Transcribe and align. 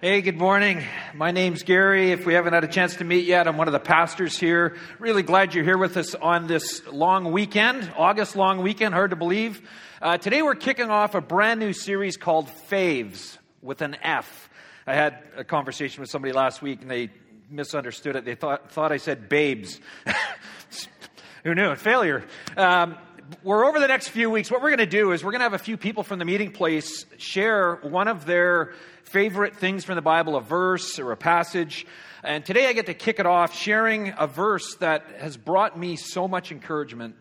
Hey, 0.00 0.20
good 0.22 0.38
morning. 0.38 0.84
My 1.12 1.32
name's 1.32 1.64
Garry. 1.64 2.12
If 2.12 2.24
we 2.24 2.34
haven't 2.34 2.52
had 2.52 2.62
a 2.62 2.68
chance 2.68 2.94
to 2.98 3.04
meet 3.04 3.24
yet, 3.24 3.48
I'm 3.48 3.56
one 3.56 3.66
of 3.66 3.72
the 3.72 3.80
pastors 3.80 4.38
here. 4.38 4.76
Really 5.00 5.24
glad 5.24 5.56
you're 5.56 5.64
here 5.64 5.76
with 5.76 5.96
us 5.96 6.14
on 6.14 6.46
this 6.46 6.86
long 6.86 7.32
weekend, 7.32 7.90
August 7.96 8.36
long 8.36 8.62
weekend, 8.62 8.94
hard 8.94 9.10
to 9.10 9.16
believe. 9.16 9.60
Uh, 10.00 10.16
today 10.16 10.40
we're 10.40 10.54
kicking 10.54 10.88
off 10.88 11.16
a 11.16 11.20
brand 11.20 11.58
new 11.58 11.72
series 11.72 12.16
called 12.16 12.48
Faves 12.70 13.38
with 13.60 13.82
an 13.82 13.96
F. 14.00 14.48
I 14.86 14.94
had 14.94 15.18
a 15.36 15.42
conversation 15.42 16.00
with 16.00 16.10
somebody 16.10 16.32
last 16.32 16.62
week 16.62 16.82
and 16.82 16.88
they 16.88 17.10
misunderstood 17.50 18.14
it. 18.14 18.24
They 18.24 18.36
thought, 18.36 18.70
thought 18.70 18.92
I 18.92 18.98
said 18.98 19.28
babes. 19.28 19.80
Who 21.42 21.56
knew? 21.56 21.74
Failure. 21.74 22.24
Um, 22.56 22.96
we're 23.42 23.66
over 23.66 23.78
the 23.78 23.88
next 23.88 24.08
few 24.08 24.30
weeks. 24.30 24.50
What 24.50 24.62
we're 24.62 24.70
going 24.70 24.78
to 24.78 24.86
do 24.86 25.12
is 25.12 25.22
we're 25.22 25.32
going 25.32 25.40
to 25.40 25.44
have 25.44 25.54
a 25.54 25.58
few 25.58 25.76
people 25.76 26.02
from 26.02 26.18
the 26.18 26.24
meeting 26.24 26.50
place 26.50 27.04
share 27.18 27.76
one 27.76 28.08
of 28.08 28.24
their 28.24 28.72
favorite 29.04 29.56
things 29.56 29.84
from 29.84 29.96
the 29.96 30.02
Bible, 30.02 30.36
a 30.36 30.40
verse 30.40 30.98
or 30.98 31.12
a 31.12 31.16
passage. 31.16 31.86
And 32.22 32.44
today 32.44 32.66
I 32.66 32.72
get 32.72 32.86
to 32.86 32.94
kick 32.94 33.18
it 33.18 33.26
off 33.26 33.54
sharing 33.54 34.14
a 34.18 34.26
verse 34.26 34.76
that 34.76 35.04
has 35.18 35.36
brought 35.36 35.78
me 35.78 35.96
so 35.96 36.26
much 36.26 36.52
encouragement 36.52 37.16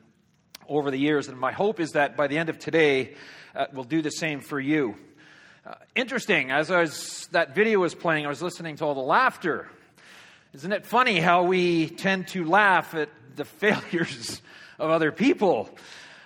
over 0.67 0.91
the 0.91 0.97
years. 0.97 1.27
And 1.27 1.37
my 1.37 1.51
hope 1.51 1.79
is 1.79 1.91
that 1.91 2.15
by 2.15 2.27
the 2.27 2.37
end 2.37 2.49
of 2.49 2.57
today, 2.57 3.15
uh, 3.55 3.65
we'll 3.73 3.83
do 3.83 4.01
the 4.01 4.11
same 4.11 4.39
for 4.39 4.59
you. 4.59 4.95
Uh, 5.65 5.73
interesting, 5.95 6.51
as 6.51 6.69
was, 6.69 7.27
that 7.31 7.53
video 7.53 7.79
was 7.79 7.93
playing, 7.93 8.25
I 8.25 8.29
was 8.29 8.41
listening 8.41 8.77
to 8.77 8.85
all 8.85 8.95
the 8.95 9.01
laughter. 9.01 9.67
Isn't 10.53 10.71
it 10.71 10.85
funny 10.85 11.19
how 11.19 11.43
we 11.43 11.89
tend 11.89 12.29
to 12.29 12.45
laugh 12.45 12.95
at 12.95 13.09
the 13.35 13.45
failures 13.45 14.41
of 14.79 14.89
other 14.89 15.11
people? 15.11 15.69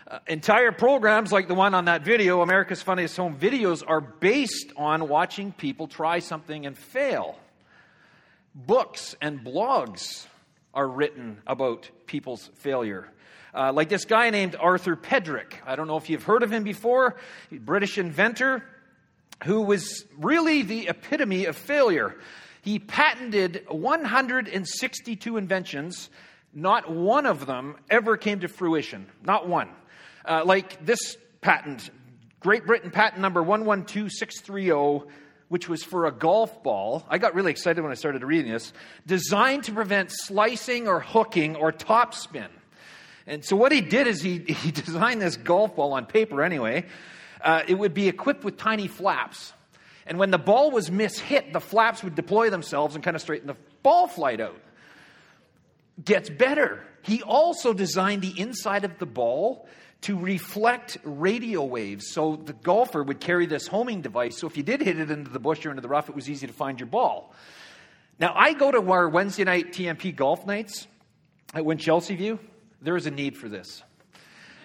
Uh, 0.08 0.20
entire 0.28 0.72
programs 0.72 1.32
like 1.32 1.48
the 1.48 1.56
one 1.56 1.74
on 1.74 1.86
that 1.86 2.04
video, 2.04 2.42
America's 2.42 2.82
Funniest 2.82 3.16
Home 3.18 3.38
Videos, 3.38 3.84
are 3.86 4.02
based 4.02 4.74
on 4.76 5.08
watching 5.08 5.52
people 5.52 5.88
try 5.88 6.20
something 6.20 6.66
and 6.66 6.78
fail. 6.78 7.38
Books 8.54 9.16
and 9.22 9.40
blogs 9.40 10.26
are 10.74 10.88
written 10.88 11.42
about 11.48 11.90
people's 12.06 12.50
failure. 12.56 13.08
Uh, 13.54 13.72
like 13.74 13.90
this 13.90 14.06
guy 14.06 14.30
named 14.30 14.56
Arthur 14.60 14.96
Pedrick. 14.96 15.54
I 15.66 15.76
don't 15.76 15.88
know 15.88 15.98
if 15.98 16.10
you've 16.10 16.24
heard 16.24 16.44
of 16.44 16.52
him 16.52 16.64
before. 16.64 17.18
British 17.52 17.98
inventor 17.98 18.64
who 19.44 19.62
was 19.62 20.06
really 20.18 20.62
the 20.62 20.88
epitome 20.88 21.46
of 21.46 21.58
failure. 21.58 22.16
He 22.62 22.80
patented 22.80 23.66
162 23.70 25.38
inventions. 25.38 26.10
Not 26.54 26.92
one 26.92 27.26
of 27.26 27.46
them 27.46 27.76
ever 27.90 28.18
came 28.18 28.42
to 28.42 28.48
fruition. 28.48 29.08
Not 29.24 29.48
one. 29.48 29.70
Uh, 30.26 30.44
like 30.46 30.86
this 30.86 31.18
patent, 31.40 31.90
Great 32.40 32.66
Britain 32.66 32.92
patent 32.92 33.22
number 33.22 33.42
112630, 33.42 35.10
which 35.48 35.70
was 35.70 35.84
for 35.84 36.06
a 36.08 36.12
golf 36.12 36.62
ball. 36.64 37.06
I 37.10 37.18
got 37.18 37.36
really 37.36 37.52
excited 37.52 37.82
when 37.82 37.92
I 37.92 37.96
started 37.96 38.24
reading 38.24 38.52
this. 38.52 38.74
Designed 39.06 39.66
to 39.66 39.72
prevent 39.72 40.12
slicing 40.12 40.88
or 40.88 41.00
hooking 41.00 41.56
or 41.56 41.72
topspin. 41.72 42.50
And 43.28 43.46
so 43.46 43.56
what 43.56 43.72
he 43.72 43.82
did 43.82 44.08
is 44.08 44.22
he, 44.22 44.40
he 44.48 44.72
designed 44.72 45.22
this 45.22 45.38
golf 45.38 45.76
ball 45.76 45.94
on 45.94 46.06
paper 46.06 46.42
anyway. 46.42 46.86
Uh, 47.42 47.64
it 47.68 47.76
would 47.76 47.94
be 47.94 48.08
equipped 48.08 48.44
with 48.44 48.58
tiny 48.58 48.88
flaps. 48.88 49.54
And 50.06 50.20
when 50.20 50.32
the 50.32 50.38
ball 50.38 50.72
was 50.72 50.90
mishit, 50.90 51.54
the 51.54 51.62
flaps 51.62 52.04
would 52.04 52.16
deploy 52.16 52.50
themselves 52.50 52.96
and 52.96 53.04
kind 53.04 53.16
of 53.16 53.22
straighten 53.22 53.48
the 53.48 53.56
ball 53.84 54.08
flight 54.08 54.42
out. 54.42 54.60
Gets 56.04 56.30
better. 56.30 56.84
He 57.04 57.22
also 57.22 57.74
designed 57.74 58.22
the 58.22 58.40
inside 58.40 58.86
of 58.86 58.98
the 59.00 59.06
ball 59.06 59.68
to 60.02 60.18
reflect 60.18 60.98
radio 61.04 61.64
waves. 61.64 62.12
So 62.12 62.36
the 62.36 62.54
golfer 62.54 63.04
would 63.04 63.20
carry 63.20 63.46
this 63.46 63.68
homing 63.68 64.02
device. 64.02 64.40
So 64.40 64.48
if 64.48 64.58
you 64.58 64.64
did 64.64 64.82
hit 64.82 65.00
it 65.00 65.12
into 65.12 65.30
the 65.30 65.40
bush 65.40 65.66
or 65.66 65.70
into 65.70 65.82
the 65.82 65.88
rough, 65.88 66.10
it 66.10 66.16
was 66.16 66.30
easy 66.30 66.48
to 66.48 66.54
find 66.54 66.80
your 66.80 66.88
ball. 66.88 67.34
Now, 68.20 68.34
I 68.36 68.54
go 68.54 68.72
to 68.72 68.92
our 68.92 69.10
Wednesday 69.10 69.44
night 69.44 69.74
TMP 69.74 70.16
golf 70.16 70.46
nights 70.46 70.88
at 71.54 71.64
Winchelsea 71.64 72.16
View. 72.18 72.40
There 72.82 72.96
is 72.96 73.06
a 73.06 73.12
need 73.12 73.38
for 73.38 73.50
this. 73.50 73.84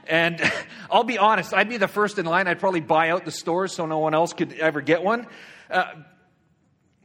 And 0.07 0.41
I'll 0.91 1.05
be 1.05 1.19
honest, 1.19 1.53
I'd 1.53 1.69
be 1.69 1.77
the 1.77 1.89
first 1.89 2.19
in 2.19 2.27
line. 2.27 2.49
I'd 2.49 2.61
probably 2.61 2.81
buy 2.81 3.11
out 3.11 3.25
the 3.25 3.31
stores 3.31 3.73
so 3.75 3.87
no 3.87 3.99
one 3.99 4.15
else 4.15 4.33
could 4.33 4.53
ever 4.55 4.81
get 4.81 5.03
one. 5.03 5.27
Uh, 5.71 5.85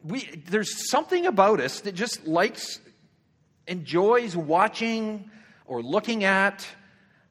we, 0.03 0.25
there's 0.47 0.89
something 0.89 1.25
about 1.25 1.59
us 1.59 1.81
that 1.81 1.93
just 1.93 2.25
likes, 2.25 2.79
enjoys 3.67 4.35
watching 4.35 5.29
or 5.65 5.81
looking 5.81 6.23
at 6.23 6.67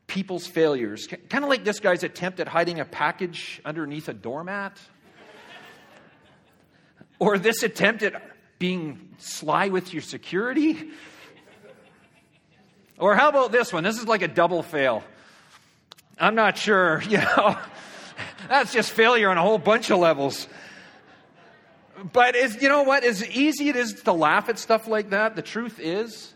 people's 0.06 0.46
failures. 0.46 1.06
Kind 1.28 1.44
of 1.44 1.50
like 1.50 1.64
this 1.64 1.80
guy's 1.80 2.02
attempt 2.02 2.41
at 2.41 2.48
hiding 2.48 2.80
a 2.80 2.84
package 2.84 3.60
underneath 3.64 4.08
a 4.08 4.14
doormat. 4.14 4.78
or 7.19 7.38
this 7.38 7.62
attempt 7.62 8.02
at 8.02 8.20
being 8.58 9.14
sly 9.19 9.69
with 9.69 9.92
your 9.92 10.02
security. 10.02 10.90
Or 13.00 13.14
how 13.16 13.30
about 13.30 13.50
this 13.50 13.72
one? 13.72 13.82
This 13.82 13.98
is 13.98 14.06
like 14.06 14.20
a 14.20 14.28
double 14.28 14.62
fail. 14.62 15.02
I'm 16.19 16.34
not 16.34 16.58
sure, 16.58 17.02
you 17.08 17.16
know. 17.16 17.56
That's 18.48 18.72
just 18.72 18.92
failure 18.92 19.30
on 19.30 19.38
a 19.38 19.42
whole 19.42 19.58
bunch 19.58 19.90
of 19.90 19.98
levels. 19.98 20.46
But 22.12 22.37
is 22.37 22.61
you 22.62 22.69
know 22.69 22.83
what? 22.83 23.05
As 23.05 23.28
easy 23.28 23.69
it 23.69 23.77
is 23.77 24.03
to 24.05 24.12
laugh 24.12 24.49
at 24.49 24.59
stuff 24.59 24.87
like 24.87 25.11
that, 25.11 25.37
the 25.37 25.43
truth 25.43 25.78
is 25.78 26.33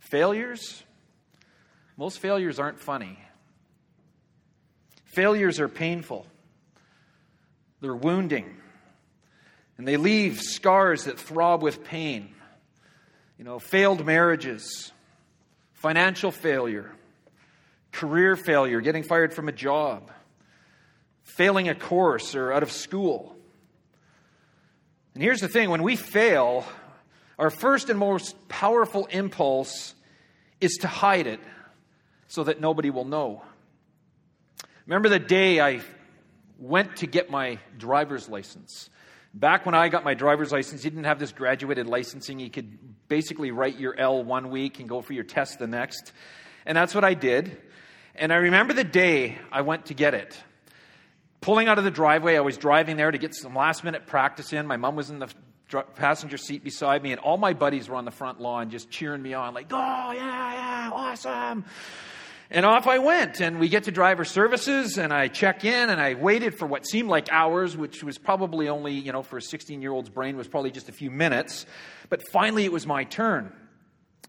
failures 0.00 0.82
most 1.98 2.20
failures 2.20 2.60
aren't 2.60 2.78
funny. 2.78 3.18
Failures 5.04 5.58
are 5.58 5.68
painful, 5.68 6.26
they're 7.80 7.94
wounding, 7.94 8.56
and 9.76 9.86
they 9.86 9.96
leave 9.96 10.40
scars 10.40 11.04
that 11.04 11.18
throb 11.18 11.60
with 11.60 11.82
pain. 11.82 12.34
You 13.36 13.44
know, 13.44 13.58
failed 13.58 14.06
marriages, 14.06 14.92
financial 15.72 16.30
failure, 16.30 16.92
career 17.90 18.36
failure, 18.36 18.80
getting 18.80 19.02
fired 19.02 19.34
from 19.34 19.48
a 19.48 19.52
job, 19.52 20.10
failing 21.22 21.68
a 21.68 21.74
course 21.74 22.36
or 22.36 22.52
out 22.52 22.62
of 22.62 22.70
school. 22.70 23.36
And 25.18 25.24
here's 25.24 25.40
the 25.40 25.48
thing 25.48 25.68
when 25.68 25.82
we 25.82 25.96
fail, 25.96 26.64
our 27.40 27.50
first 27.50 27.90
and 27.90 27.98
most 27.98 28.36
powerful 28.48 29.06
impulse 29.06 29.96
is 30.60 30.76
to 30.82 30.86
hide 30.86 31.26
it 31.26 31.40
so 32.28 32.44
that 32.44 32.60
nobody 32.60 32.90
will 32.90 33.04
know. 33.04 33.42
Remember 34.86 35.08
the 35.08 35.18
day 35.18 35.60
I 35.60 35.80
went 36.56 36.98
to 36.98 37.08
get 37.08 37.32
my 37.32 37.58
driver's 37.76 38.28
license. 38.28 38.90
Back 39.34 39.66
when 39.66 39.74
I 39.74 39.88
got 39.88 40.04
my 40.04 40.14
driver's 40.14 40.52
license, 40.52 40.84
you 40.84 40.90
didn't 40.90 41.06
have 41.06 41.18
this 41.18 41.32
graduated 41.32 41.88
licensing. 41.88 42.38
You 42.38 42.48
could 42.48 42.78
basically 43.08 43.50
write 43.50 43.76
your 43.76 43.98
L 43.98 44.22
one 44.22 44.50
week 44.50 44.78
and 44.78 44.88
go 44.88 45.02
for 45.02 45.14
your 45.14 45.24
test 45.24 45.58
the 45.58 45.66
next. 45.66 46.12
And 46.64 46.78
that's 46.78 46.94
what 46.94 47.02
I 47.02 47.14
did. 47.14 47.60
And 48.14 48.32
I 48.32 48.36
remember 48.36 48.72
the 48.72 48.84
day 48.84 49.36
I 49.50 49.62
went 49.62 49.86
to 49.86 49.94
get 49.94 50.14
it. 50.14 50.40
Pulling 51.40 51.68
out 51.68 51.78
of 51.78 51.84
the 51.84 51.90
driveway, 51.90 52.36
I 52.36 52.40
was 52.40 52.56
driving 52.56 52.96
there 52.96 53.10
to 53.10 53.18
get 53.18 53.34
some 53.34 53.54
last 53.54 53.84
minute 53.84 54.06
practice 54.06 54.52
in. 54.52 54.66
My 54.66 54.76
mom 54.76 54.96
was 54.96 55.10
in 55.10 55.20
the 55.20 55.28
passenger 55.94 56.36
seat 56.36 56.64
beside 56.64 57.02
me, 57.02 57.12
and 57.12 57.20
all 57.20 57.36
my 57.36 57.52
buddies 57.52 57.88
were 57.88 57.96
on 57.96 58.04
the 58.04 58.10
front 58.10 58.40
lawn 58.40 58.70
just 58.70 58.90
cheering 58.90 59.22
me 59.22 59.34
on, 59.34 59.54
like, 59.54 59.66
oh, 59.70 60.12
yeah, 60.12 60.52
yeah, 60.52 60.90
awesome. 60.92 61.64
And 62.50 62.64
off 62.64 62.86
I 62.86 62.98
went, 62.98 63.40
and 63.40 63.60
we 63.60 63.68
get 63.68 63.84
to 63.84 63.92
driver 63.92 64.24
services, 64.24 64.96
and 64.96 65.12
I 65.12 65.28
check 65.28 65.64
in, 65.64 65.90
and 65.90 66.00
I 66.00 66.14
waited 66.14 66.58
for 66.58 66.66
what 66.66 66.86
seemed 66.86 67.10
like 67.10 67.28
hours, 67.30 67.76
which 67.76 68.02
was 68.02 68.16
probably 68.16 68.68
only, 68.68 68.94
you 68.94 69.12
know, 69.12 69.22
for 69.22 69.36
a 69.36 69.42
16 69.42 69.82
year 69.82 69.92
old's 69.92 70.08
brain, 70.08 70.36
was 70.36 70.48
probably 70.48 70.70
just 70.70 70.88
a 70.88 70.92
few 70.92 71.10
minutes. 71.10 71.66
But 72.08 72.22
finally, 72.32 72.64
it 72.64 72.72
was 72.72 72.86
my 72.86 73.04
turn. 73.04 73.52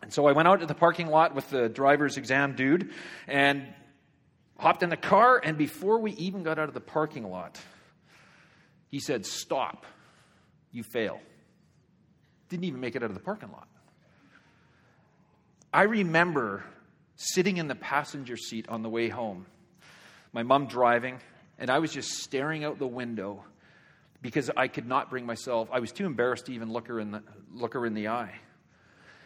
And 0.01 0.13
so 0.13 0.27
I 0.27 0.33
went 0.33 0.47
out 0.47 0.59
to 0.59 0.65
the 0.65 0.75
parking 0.75 1.07
lot 1.07 1.33
with 1.33 1.49
the 1.49 1.69
driver's 1.69 2.17
exam 2.17 2.55
dude 2.55 2.91
and 3.27 3.67
hopped 4.59 4.83
in 4.83 4.89
the 4.89 4.97
car, 4.97 5.41
and 5.43 5.57
before 5.57 5.97
we 5.99 6.11
even 6.11 6.43
got 6.43 6.59
out 6.59 6.67
of 6.67 6.73
the 6.73 6.81
parking 6.81 7.29
lot, 7.29 7.59
he 8.89 8.99
said, 8.99 9.25
Stop, 9.25 9.85
you 10.71 10.83
fail. 10.83 11.19
Didn't 12.49 12.65
even 12.65 12.79
make 12.79 12.95
it 12.95 13.01
out 13.01 13.09
of 13.09 13.15
the 13.15 13.23
parking 13.23 13.51
lot. 13.51 13.67
I 15.73 15.83
remember 15.83 16.63
sitting 17.15 17.57
in 17.57 17.67
the 17.67 17.75
passenger 17.75 18.37
seat 18.37 18.67
on 18.69 18.81
the 18.81 18.89
way 18.89 19.07
home, 19.07 19.45
my 20.33 20.43
mom 20.43 20.67
driving, 20.67 21.19
and 21.57 21.69
I 21.69 21.79
was 21.79 21.91
just 21.91 22.09
staring 22.23 22.63
out 22.63 22.79
the 22.79 22.87
window 22.87 23.43
because 24.21 24.49
I 24.57 24.67
could 24.67 24.87
not 24.87 25.09
bring 25.09 25.25
myself, 25.25 25.69
I 25.71 25.79
was 25.79 25.91
too 25.91 26.05
embarrassed 26.05 26.47
to 26.47 26.53
even 26.53 26.73
look 26.73 26.87
her 26.87 26.99
in 26.99 27.11
the, 27.11 27.23
look 27.53 27.73
her 27.73 27.85
in 27.85 27.93
the 27.93 28.09
eye. 28.09 28.33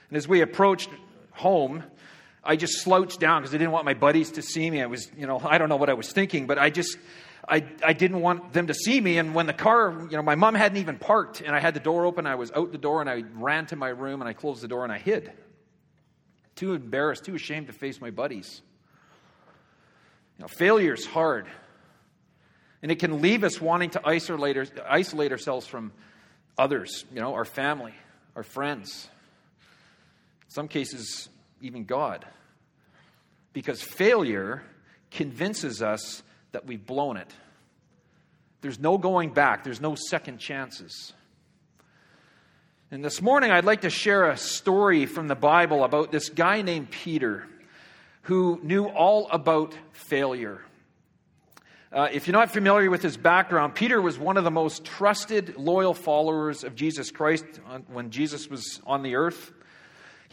And 0.10 0.18
as 0.18 0.28
we 0.28 0.42
approached 0.42 0.90
home, 1.32 1.84
I 2.44 2.56
just 2.56 2.82
slouched 2.82 3.20
down 3.20 3.42
because 3.42 3.54
I 3.54 3.58
didn't 3.58 3.72
want 3.72 3.86
my 3.86 3.94
buddies 3.94 4.32
to 4.32 4.42
see 4.42 4.70
me. 4.70 4.82
I 4.82 4.88
was, 4.88 5.10
you 5.18 5.26
know, 5.28 5.40
I 5.44 5.58
don't 5.58 5.70
know 5.70 5.78
what 5.78 5.90
I 5.90 5.94
was 5.94 6.12
thinking, 6.12 6.46
but 6.46 6.58
I 6.60 6.70
just, 6.70 6.98
I, 7.48 7.66
I 7.84 7.94
didn't 7.94 8.20
want 8.20 8.52
them 8.52 8.68
to 8.68 8.74
see 8.74 9.00
me. 9.00 9.18
And 9.18 9.34
when 9.34 9.48
the 9.48 9.54
car, 9.54 9.92
you 10.10 10.18
know, 10.18 10.24
my 10.24 10.36
mom 10.36 10.56
hadn't 10.56 10.78
even 10.78 10.98
parked 10.98 11.42
and 11.42 11.56
I 11.56 11.60
had 11.60 11.74
the 11.74 11.80
door 11.80 12.06
open, 12.06 12.28
I 12.28 12.36
was 12.36 12.52
out 12.52 12.72
the 12.72 12.78
door 12.78 13.00
and 13.00 13.10
I 13.10 13.24
ran 13.36 13.66
to 13.68 13.76
my 13.76 13.90
room 13.90 14.22
and 14.22 14.28
I 14.28 14.34
closed 14.34 14.62
the 14.62 14.68
door 14.68 14.84
and 14.84 14.92
I 14.92 14.98
hid 14.98 15.32
too 16.56 16.74
embarrassed, 16.74 17.26
too 17.26 17.36
ashamed 17.36 17.68
to 17.68 17.74
face 17.74 18.00
my 18.00 18.12
buddies. 18.12 18.62
You 20.38 20.44
know, 20.44 20.48
failure 20.48 20.94
is 20.94 21.06
hard. 21.06 21.48
And 22.82 22.92
it 22.92 23.00
can 23.00 23.22
leave 23.22 23.44
us 23.44 23.62
wanting 23.62 23.92
to 23.92 24.02
isolate, 24.06 24.58
isolate 24.88 25.32
ourselves 25.32 25.66
from 25.66 25.94
others, 26.58 27.06
you 27.14 27.22
know, 27.22 27.34
our 27.34 27.46
family, 27.46 27.94
our 28.36 28.44
friends, 28.44 29.08
in 30.46 30.52
some 30.52 30.68
cases, 30.68 31.30
even 31.64 31.86
God. 31.86 32.26
Because 33.54 33.82
failure 33.82 34.62
convinces 35.10 35.82
us 35.82 36.22
that 36.52 36.66
we've 36.68 36.86
blown 36.86 37.18
it. 37.18 37.32
There's 38.62 38.80
no 38.80 38.98
going 38.98 39.32
back, 39.32 39.64
there's 39.64 39.82
no 39.82 39.96
second 39.96 40.38
chances. 40.38 41.14
And 42.92 43.04
this 43.04 43.22
morning, 43.22 43.52
I'd 43.52 43.66
like 43.66 43.82
to 43.82 43.90
share 43.90 44.30
a 44.30 44.38
story 44.38 45.08
from 45.08 45.28
the 45.28 45.36
Bible 45.36 45.84
about 45.84 46.12
this 46.12 46.30
guy 46.30 46.62
named 46.62 46.92
Peter 46.92 47.48
who 48.24 48.60
knew 48.62 48.86
all 48.86 49.28
about 49.32 49.76
failure. 49.94 50.62
Uh, 51.92 52.08
if 52.12 52.28
you're 52.28 52.34
not 52.34 52.52
familiar 52.52 52.90
with 52.90 53.02
his 53.02 53.18
background, 53.18 53.76
Peter 53.76 54.02
was 54.02 54.18
one 54.20 54.38
of 54.38 54.44
the 54.44 54.52
most 54.52 54.86
trusted, 54.86 55.58
loyal 55.58 55.94
followers 55.94 56.64
of 56.64 56.76
Jesus 56.76 57.10
Christ 57.12 57.46
when 57.88 58.12
Jesus 58.12 58.48
was 58.48 58.82
on 58.86 59.02
the 59.02 59.16
earth. 59.16 59.52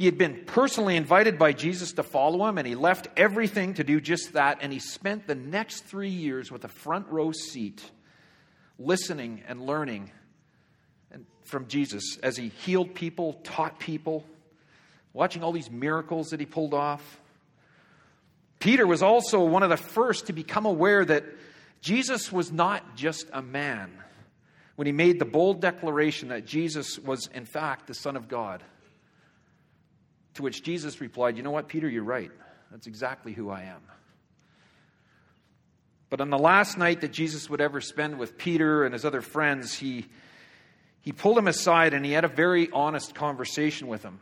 He 0.01 0.07
had 0.07 0.17
been 0.17 0.45
personally 0.47 0.97
invited 0.97 1.39
by 1.39 1.53
Jesus 1.53 1.93
to 1.93 2.03
follow 2.03 2.49
him, 2.49 2.57
and 2.57 2.67
he 2.67 2.75
left 2.75 3.09
everything 3.19 3.75
to 3.75 3.85
do 3.85 4.01
just 4.01 4.33
that. 4.33 4.61
And 4.63 4.73
he 4.73 4.79
spent 4.79 5.27
the 5.27 5.35
next 5.35 5.85
three 5.85 6.09
years 6.09 6.51
with 6.51 6.65
a 6.65 6.69
front 6.69 7.09
row 7.09 7.33
seat, 7.33 7.83
listening 8.79 9.43
and 9.47 9.61
learning 9.67 10.11
from 11.43 11.69
Jesus 11.69 12.17
as 12.23 12.39
he 12.39 12.49
healed 12.49 12.95
people, 12.95 13.35
taught 13.45 13.79
people, 13.79 14.25
watching 15.13 15.45
all 15.45 15.53
these 15.53 15.71
miracles 15.71 16.31
that 16.31 16.41
he 16.41 16.47
pulled 16.47 16.73
off. 16.73 17.21
Peter 18.59 18.87
was 18.87 19.03
also 19.03 19.45
one 19.45 19.63
of 19.63 19.69
the 19.69 19.77
first 19.77 20.29
to 20.29 20.33
become 20.33 20.65
aware 20.65 21.05
that 21.05 21.27
Jesus 21.83 22.33
was 22.33 22.51
not 22.51 22.97
just 22.97 23.27
a 23.35 23.43
man 23.43 23.93
when 24.77 24.87
he 24.87 24.93
made 24.93 25.19
the 25.19 25.27
bold 25.27 25.61
declaration 25.61 26.31
that 26.31 26.47
Jesus 26.47 26.99
was, 26.99 27.27
in 27.35 27.45
fact, 27.45 27.87
the 27.87 27.93
Son 27.93 28.17
of 28.17 28.29
God. 28.29 28.65
To 30.35 30.43
which 30.43 30.63
Jesus 30.63 31.01
replied, 31.01 31.37
You 31.37 31.43
know 31.43 31.51
what, 31.51 31.69
Peter, 31.69 31.89
you're 31.89 32.05
right. 32.05 32.31
That's 32.71 32.87
exactly 32.87 33.33
who 33.33 33.51
I 33.51 33.63
am. 33.63 33.81
But 36.09 36.21
on 36.21 36.31
the 36.31 36.39
last 36.39 36.77
night 36.77 37.01
that 37.03 37.13
Jesus 37.13 37.49
would 37.49 37.61
ever 37.61 37.81
spend 37.81 38.19
with 38.19 38.37
Peter 38.37 38.85
and 38.85 38.93
his 38.93 39.05
other 39.05 39.23
friends, 39.23 39.75
he, 39.75 40.07
he 41.01 41.13
pulled 41.13 41.39
him 41.39 41.47
aside 41.47 41.95
and 41.95 42.05
he 42.05 42.13
had 42.13 42.25
a 42.25 42.29
very 42.29 42.69
honest 42.73 43.15
conversation 43.15 43.87
with 43.87 44.03
him. 44.03 44.19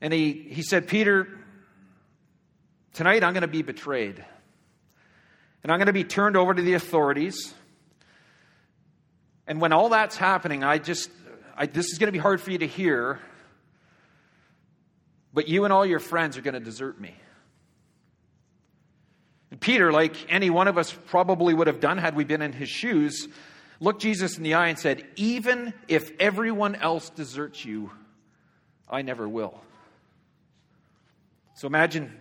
And 0.00 0.12
he, 0.12 0.32
he 0.32 0.62
said, 0.62 0.86
Peter, 0.86 1.28
tonight 2.92 3.24
I'm 3.24 3.32
going 3.32 3.40
to 3.40 3.48
be 3.48 3.62
betrayed 3.62 4.22
and 5.66 5.72
I'm 5.72 5.78
going 5.78 5.86
to 5.86 5.92
be 5.92 6.04
turned 6.04 6.36
over 6.36 6.54
to 6.54 6.62
the 6.62 6.74
authorities. 6.74 7.52
And 9.48 9.60
when 9.60 9.72
all 9.72 9.88
that's 9.88 10.16
happening, 10.16 10.62
I 10.62 10.78
just, 10.78 11.10
I, 11.56 11.66
this 11.66 11.86
is 11.86 11.98
going 11.98 12.06
to 12.06 12.12
be 12.12 12.20
hard 12.20 12.40
for 12.40 12.52
you 12.52 12.58
to 12.58 12.68
hear, 12.68 13.18
but 15.36 15.48
you 15.48 15.64
and 15.64 15.72
all 15.72 15.84
your 15.84 15.98
friends 15.98 16.38
are 16.38 16.40
going 16.40 16.54
to 16.54 16.60
desert 16.60 16.98
me. 16.98 17.14
And 19.50 19.60
Peter, 19.60 19.92
like 19.92 20.16
any 20.30 20.48
one 20.48 20.66
of 20.66 20.78
us 20.78 20.90
probably 21.08 21.52
would 21.52 21.66
have 21.66 21.78
done 21.78 21.98
had 21.98 22.16
we 22.16 22.24
been 22.24 22.40
in 22.40 22.54
his 22.54 22.70
shoes, 22.70 23.28
looked 23.78 24.00
Jesus 24.00 24.38
in 24.38 24.44
the 24.44 24.54
eye 24.54 24.68
and 24.68 24.78
said, 24.78 25.06
Even 25.16 25.74
if 25.88 26.10
everyone 26.18 26.74
else 26.74 27.10
deserts 27.10 27.66
you, 27.66 27.90
I 28.88 29.02
never 29.02 29.28
will. 29.28 29.60
So 31.56 31.66
imagine 31.66 32.16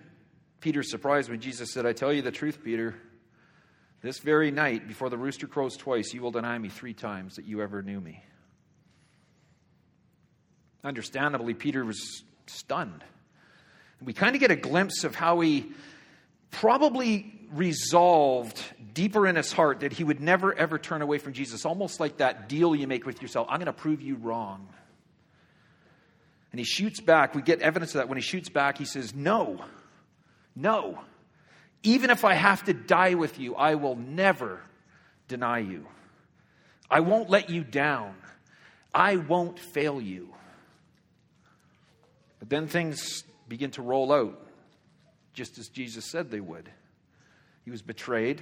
Peter's 0.59 0.91
surprise 0.91 1.29
when 1.29 1.39
Jesus 1.39 1.71
said, 1.71 1.85
I 1.85 1.93
tell 1.93 2.11
you 2.11 2.21
the 2.21 2.31
truth, 2.31 2.59
Peter. 2.65 2.95
This 4.01 4.19
very 4.19 4.51
night, 4.51 4.89
before 4.89 5.09
the 5.09 5.17
rooster 5.17 5.47
crows 5.47 5.77
twice, 5.77 6.13
you 6.13 6.21
will 6.21 6.31
deny 6.31 6.57
me 6.57 6.67
three 6.67 6.93
times 6.93 7.37
that 7.37 7.45
you 7.45 7.61
ever 7.61 7.81
knew 7.81 8.01
me. 8.01 8.25
Understandably, 10.83 11.53
Peter 11.53 11.85
was 11.85 12.25
stunned. 12.47 13.03
We 14.01 14.13
kind 14.13 14.35
of 14.35 14.39
get 14.39 14.51
a 14.51 14.55
glimpse 14.55 15.03
of 15.03 15.15
how 15.15 15.39
he 15.39 15.71
probably 16.51 17.33
resolved 17.51 18.61
deeper 18.93 19.27
in 19.27 19.35
his 19.35 19.51
heart 19.51 19.81
that 19.81 19.93
he 19.93 20.03
would 20.03 20.21
never 20.21 20.53
ever 20.53 20.77
turn 20.79 21.01
away 21.01 21.17
from 21.17 21.33
Jesus, 21.33 21.65
almost 21.65 21.99
like 21.99 22.17
that 22.17 22.49
deal 22.49 22.75
you 22.75 22.87
make 22.87 23.05
with 23.05 23.21
yourself 23.21 23.47
I'm 23.49 23.57
going 23.57 23.65
to 23.67 23.73
prove 23.73 24.01
you 24.01 24.15
wrong. 24.15 24.67
And 26.51 26.59
he 26.59 26.65
shoots 26.65 27.01
back. 27.01 27.35
We 27.35 27.41
get 27.41 27.59
evidence 27.59 27.93
of 27.95 27.99
that 27.99 28.07
when 28.07 28.17
he 28.17 28.21
shoots 28.21 28.47
back. 28.47 28.77
He 28.77 28.85
says, 28.85 29.13
No, 29.13 29.59
no. 30.55 30.99
Even 31.83 32.09
if 32.09 32.25
I 32.25 32.33
have 32.33 32.63
to 32.63 32.73
die 32.73 33.15
with 33.15 33.37
you, 33.39 33.55
I 33.55 33.75
will 33.75 33.95
never 33.95 34.61
deny 35.27 35.59
you. 35.59 35.85
I 36.89 37.01
won't 37.01 37.29
let 37.29 37.49
you 37.49 37.63
down. 37.63 38.15
I 38.93 39.17
won't 39.17 39.59
fail 39.59 39.99
you. 39.99 40.33
But 42.45 42.51
then 42.51 42.67
things 42.67 43.23
begin 43.47 43.71
to 43.71 43.81
roll 43.81 44.13
out, 44.13 44.39
just 45.33 45.57
as 45.57 45.67
Jesus 45.67 46.05
said 46.05 46.29
they 46.29 46.39
would. 46.39 46.69
He 47.63 47.71
was 47.71 47.81
betrayed, 47.81 48.39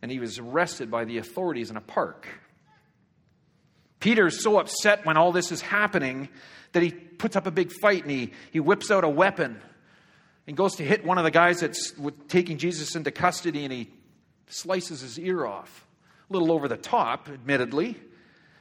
and 0.00 0.12
he 0.12 0.20
was 0.20 0.38
arrested 0.38 0.92
by 0.92 1.06
the 1.06 1.18
authorities 1.18 1.70
in 1.70 1.76
a 1.76 1.80
park. 1.80 2.28
Peter 3.98 4.28
is 4.28 4.44
so 4.44 4.60
upset 4.60 5.04
when 5.04 5.16
all 5.16 5.32
this 5.32 5.50
is 5.50 5.60
happening 5.60 6.28
that 6.70 6.84
he 6.84 6.92
puts 6.92 7.34
up 7.34 7.48
a 7.48 7.50
big 7.50 7.72
fight 7.72 8.02
and 8.02 8.12
he, 8.12 8.30
he 8.52 8.60
whips 8.60 8.92
out 8.92 9.02
a 9.02 9.08
weapon 9.08 9.60
and 10.46 10.56
goes 10.56 10.76
to 10.76 10.84
hit 10.84 11.04
one 11.04 11.18
of 11.18 11.24
the 11.24 11.32
guys 11.32 11.58
that's 11.58 11.94
taking 12.28 12.58
Jesus 12.58 12.94
into 12.94 13.10
custody 13.10 13.64
and 13.64 13.72
he 13.72 13.90
slices 14.46 15.00
his 15.00 15.18
ear 15.18 15.44
off. 15.44 15.84
A 16.30 16.32
little 16.32 16.52
over 16.52 16.68
the 16.68 16.76
top, 16.76 17.28
admittedly. 17.28 17.96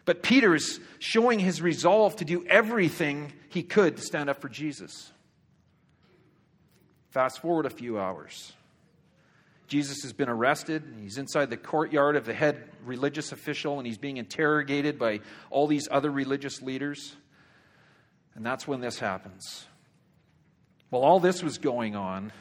But 0.05 0.21
Peter 0.21 0.53
is 0.53 0.79
showing 0.99 1.39
his 1.39 1.61
resolve 1.61 2.17
to 2.17 2.25
do 2.25 2.45
everything 2.45 3.31
he 3.49 3.63
could 3.63 3.97
to 3.97 4.01
stand 4.01 4.29
up 4.29 4.41
for 4.41 4.49
Jesus. 4.49 5.11
Fast 7.11 7.41
forward 7.41 7.65
a 7.65 7.69
few 7.69 7.99
hours. 7.99 8.53
Jesus 9.67 10.03
has 10.03 10.13
been 10.13 10.29
arrested. 10.29 10.83
He's 11.01 11.17
inside 11.17 11.49
the 11.49 11.57
courtyard 11.57 12.15
of 12.15 12.25
the 12.25 12.33
head 12.33 12.69
religious 12.83 13.31
official 13.31 13.77
and 13.77 13.87
he's 13.87 13.97
being 13.97 14.17
interrogated 14.17 14.99
by 14.99 15.21
all 15.49 15.67
these 15.67 15.87
other 15.89 16.11
religious 16.11 16.61
leaders. 16.61 17.15
And 18.35 18.45
that's 18.45 18.67
when 18.67 18.81
this 18.81 18.99
happens. 18.99 19.65
While 20.89 21.03
all 21.03 21.19
this 21.19 21.41
was 21.41 21.57
going 21.57 21.95
on, 21.95 22.31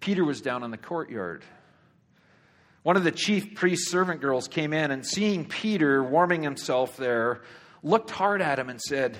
Peter 0.00 0.24
was 0.24 0.40
down 0.40 0.62
in 0.62 0.70
the 0.70 0.78
courtyard. 0.78 1.42
One 2.86 2.96
of 2.96 3.02
the 3.02 3.10
chief 3.10 3.56
priest's 3.56 3.90
servant 3.90 4.20
girls 4.20 4.46
came 4.46 4.72
in 4.72 4.92
and, 4.92 5.04
seeing 5.04 5.44
Peter 5.44 6.04
warming 6.04 6.44
himself 6.44 6.96
there, 6.96 7.42
looked 7.82 8.12
hard 8.12 8.40
at 8.40 8.60
him 8.60 8.70
and 8.70 8.80
said, 8.80 9.18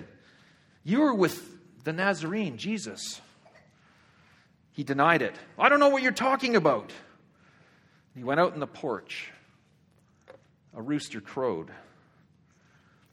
You 0.84 1.00
were 1.00 1.12
with 1.12 1.58
the 1.82 1.92
Nazarene, 1.92 2.58
Jesus. 2.58 3.20
He 4.70 4.84
denied 4.84 5.20
it. 5.20 5.34
I 5.58 5.68
don't 5.68 5.80
know 5.80 5.88
what 5.88 6.04
you're 6.04 6.12
talking 6.12 6.54
about. 6.54 6.92
He 8.14 8.22
went 8.22 8.38
out 8.38 8.54
in 8.54 8.60
the 8.60 8.68
porch. 8.68 9.32
A 10.76 10.80
rooster 10.80 11.20
crowed. 11.20 11.72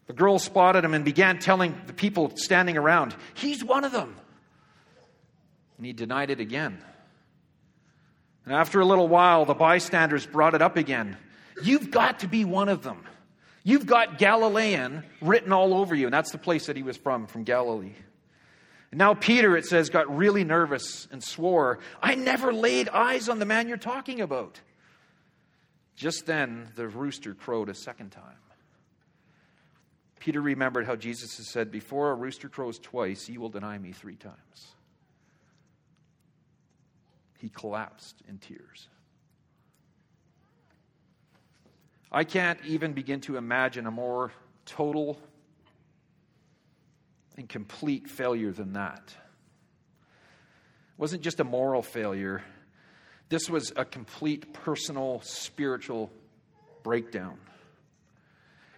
The 0.06 0.14
girl 0.14 0.38
spotted 0.38 0.86
him 0.86 0.94
and 0.94 1.04
began 1.04 1.40
telling 1.40 1.82
the 1.88 1.94
people 1.94 2.32
standing 2.36 2.78
around, 2.78 3.16
He's 3.34 3.64
one 3.64 3.86
of 3.86 3.92
them. 3.92 4.16
And 5.78 5.86
he 5.88 5.94
denied 5.94 6.30
it 6.30 6.40
again. 6.40 6.78
And 8.46 8.54
after 8.54 8.80
a 8.80 8.86
little 8.86 9.08
while, 9.08 9.46
the 9.46 9.54
bystanders 9.54 10.26
brought 10.26 10.54
it 10.54 10.62
up 10.62 10.78
again. 10.78 11.18
You've 11.64 11.92
got 11.92 12.20
to 12.20 12.28
be 12.28 12.46
one 12.46 12.70
of 12.70 12.84
them. 12.84 13.06
You've 13.64 13.86
got 13.86 14.18
Galilean 14.18 15.04
written 15.22 15.54
all 15.54 15.74
over 15.74 15.96
you. 15.96 16.08
And 16.08 16.14
that's 16.14 16.32
the 16.32 16.38
place 16.38 16.66
that 16.66 16.76
he 16.76 16.84
was 16.84 16.98
from, 16.98 17.28
from 17.28 17.44
Galilee. 17.44 17.94
And 18.92 18.98
now 18.98 19.14
Peter, 19.14 19.56
it 19.56 19.66
says, 19.66 19.90
got 19.90 20.16
really 20.16 20.44
nervous 20.44 21.08
and 21.12 21.24
swore, 21.24 21.80
I 22.02 22.16
never 22.16 22.54
laid 22.54 22.90
eyes 22.90 23.30
on 23.30 23.40
the 23.40 23.46
man 23.46 23.68
you're 23.68 23.78
talking 23.78 24.20
about. 24.20 24.60
Just 25.96 26.26
then, 26.26 26.72
the 26.76 26.88
rooster 26.88 27.34
crowed 27.34 27.70
a 27.70 27.74
second 27.74 28.12
time. 28.12 28.38
Peter 30.20 30.42
remembered 30.42 30.86
how 30.86 30.96
Jesus 30.96 31.38
had 31.38 31.46
said, 31.46 31.72
Before 31.72 32.12
a 32.12 32.16
rooster 32.16 32.50
crows 32.50 32.80
twice, 32.80 33.28
you 33.30 33.42
will 33.42 33.50
deny 33.50 33.78
me 33.78 33.92
three 33.92 34.16
times 34.16 34.74
he 37.44 37.50
collapsed 37.50 38.16
in 38.30 38.38
tears. 38.38 38.88
I 42.10 42.24
can't 42.24 42.58
even 42.66 42.94
begin 42.94 43.20
to 43.22 43.36
imagine 43.36 43.86
a 43.86 43.92
more 43.92 44.32
total 44.66 45.20
and 47.36 47.50
complete 47.50 48.08
failure 48.08 48.54
than 48.54 48.74
that. 48.74 49.04
It 49.08 50.98
wasn't 50.98 51.22
just 51.22 51.42
a 51.42 51.44
moral 51.44 51.82
failure, 51.82 52.42
this 53.28 53.50
was 53.50 53.74
a 53.76 53.84
complete 53.84 54.54
personal, 54.54 55.20
spiritual 55.26 56.10
breakdown. 56.82 57.38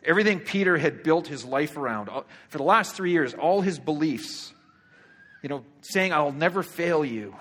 Everything 0.04 0.40
Peter 0.40 0.76
had 0.76 1.04
built 1.04 1.28
his 1.28 1.46
life 1.46 1.78
around, 1.78 2.10
uh, 2.10 2.24
for 2.50 2.58
the 2.58 2.64
last 2.64 2.96
three 2.96 3.12
years, 3.12 3.36
all 3.36 3.62
his 3.62 3.78
beliefs, 3.78 4.52
you 5.44 5.50
know, 5.50 5.64
saying, 5.82 6.14
I'll 6.14 6.32
never 6.32 6.64
fail 6.64 7.06
you, 7.06 7.36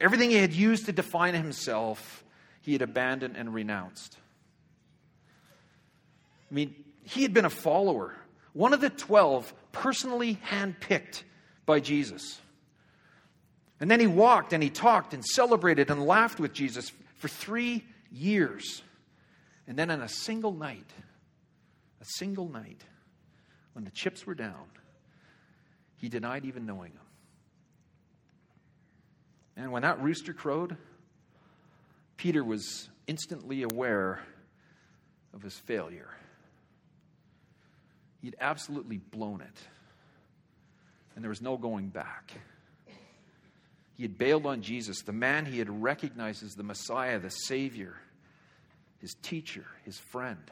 Everything 0.00 0.30
he 0.30 0.36
had 0.36 0.52
used 0.52 0.86
to 0.86 0.92
define 0.92 1.34
himself, 1.34 2.24
he 2.60 2.72
had 2.72 2.82
abandoned 2.82 3.36
and 3.36 3.54
renounced. 3.54 4.16
I 6.50 6.54
mean, 6.54 6.74
he 7.02 7.22
had 7.22 7.32
been 7.32 7.44
a 7.44 7.50
follower, 7.50 8.14
one 8.52 8.72
of 8.72 8.80
the 8.80 8.90
12 8.90 9.52
personally 9.72 10.38
handpicked 10.48 11.22
by 11.66 11.80
Jesus. 11.80 12.40
And 13.80 13.90
then 13.90 14.00
he 14.00 14.06
walked 14.06 14.52
and 14.52 14.62
he 14.62 14.70
talked 14.70 15.14
and 15.14 15.24
celebrated 15.24 15.90
and 15.90 16.06
laughed 16.06 16.40
with 16.40 16.52
Jesus 16.52 16.92
for 17.18 17.28
three 17.28 17.84
years. 18.10 18.82
And 19.66 19.78
then 19.78 19.90
on 19.90 20.00
a 20.00 20.08
single 20.08 20.52
night, 20.52 20.90
a 22.00 22.04
single 22.04 22.48
night, 22.48 22.82
when 23.72 23.84
the 23.84 23.90
chips 23.90 24.26
were 24.26 24.34
down, 24.34 24.66
he 25.96 26.08
denied 26.08 26.44
even 26.44 26.66
knowing 26.66 26.92
him. 26.92 27.00
And 29.56 29.70
when 29.70 29.82
that 29.82 30.02
rooster 30.02 30.32
crowed, 30.32 30.76
Peter 32.16 32.42
was 32.42 32.88
instantly 33.06 33.62
aware 33.62 34.20
of 35.32 35.42
his 35.42 35.54
failure. 35.54 36.08
He'd 38.22 38.36
absolutely 38.40 38.98
blown 38.98 39.40
it, 39.42 39.58
and 41.14 41.22
there 41.22 41.28
was 41.28 41.42
no 41.42 41.56
going 41.56 41.88
back. 41.88 42.32
He 43.96 44.02
had 44.02 44.18
bailed 44.18 44.46
on 44.46 44.62
Jesus, 44.62 45.02
the 45.02 45.12
man 45.12 45.46
he 45.46 45.58
had 45.58 45.70
recognized 45.82 46.42
as 46.42 46.54
the 46.54 46.62
Messiah, 46.62 47.18
the 47.18 47.30
Savior, 47.30 47.94
his 48.98 49.14
teacher, 49.22 49.66
his 49.84 49.98
friend. 49.98 50.50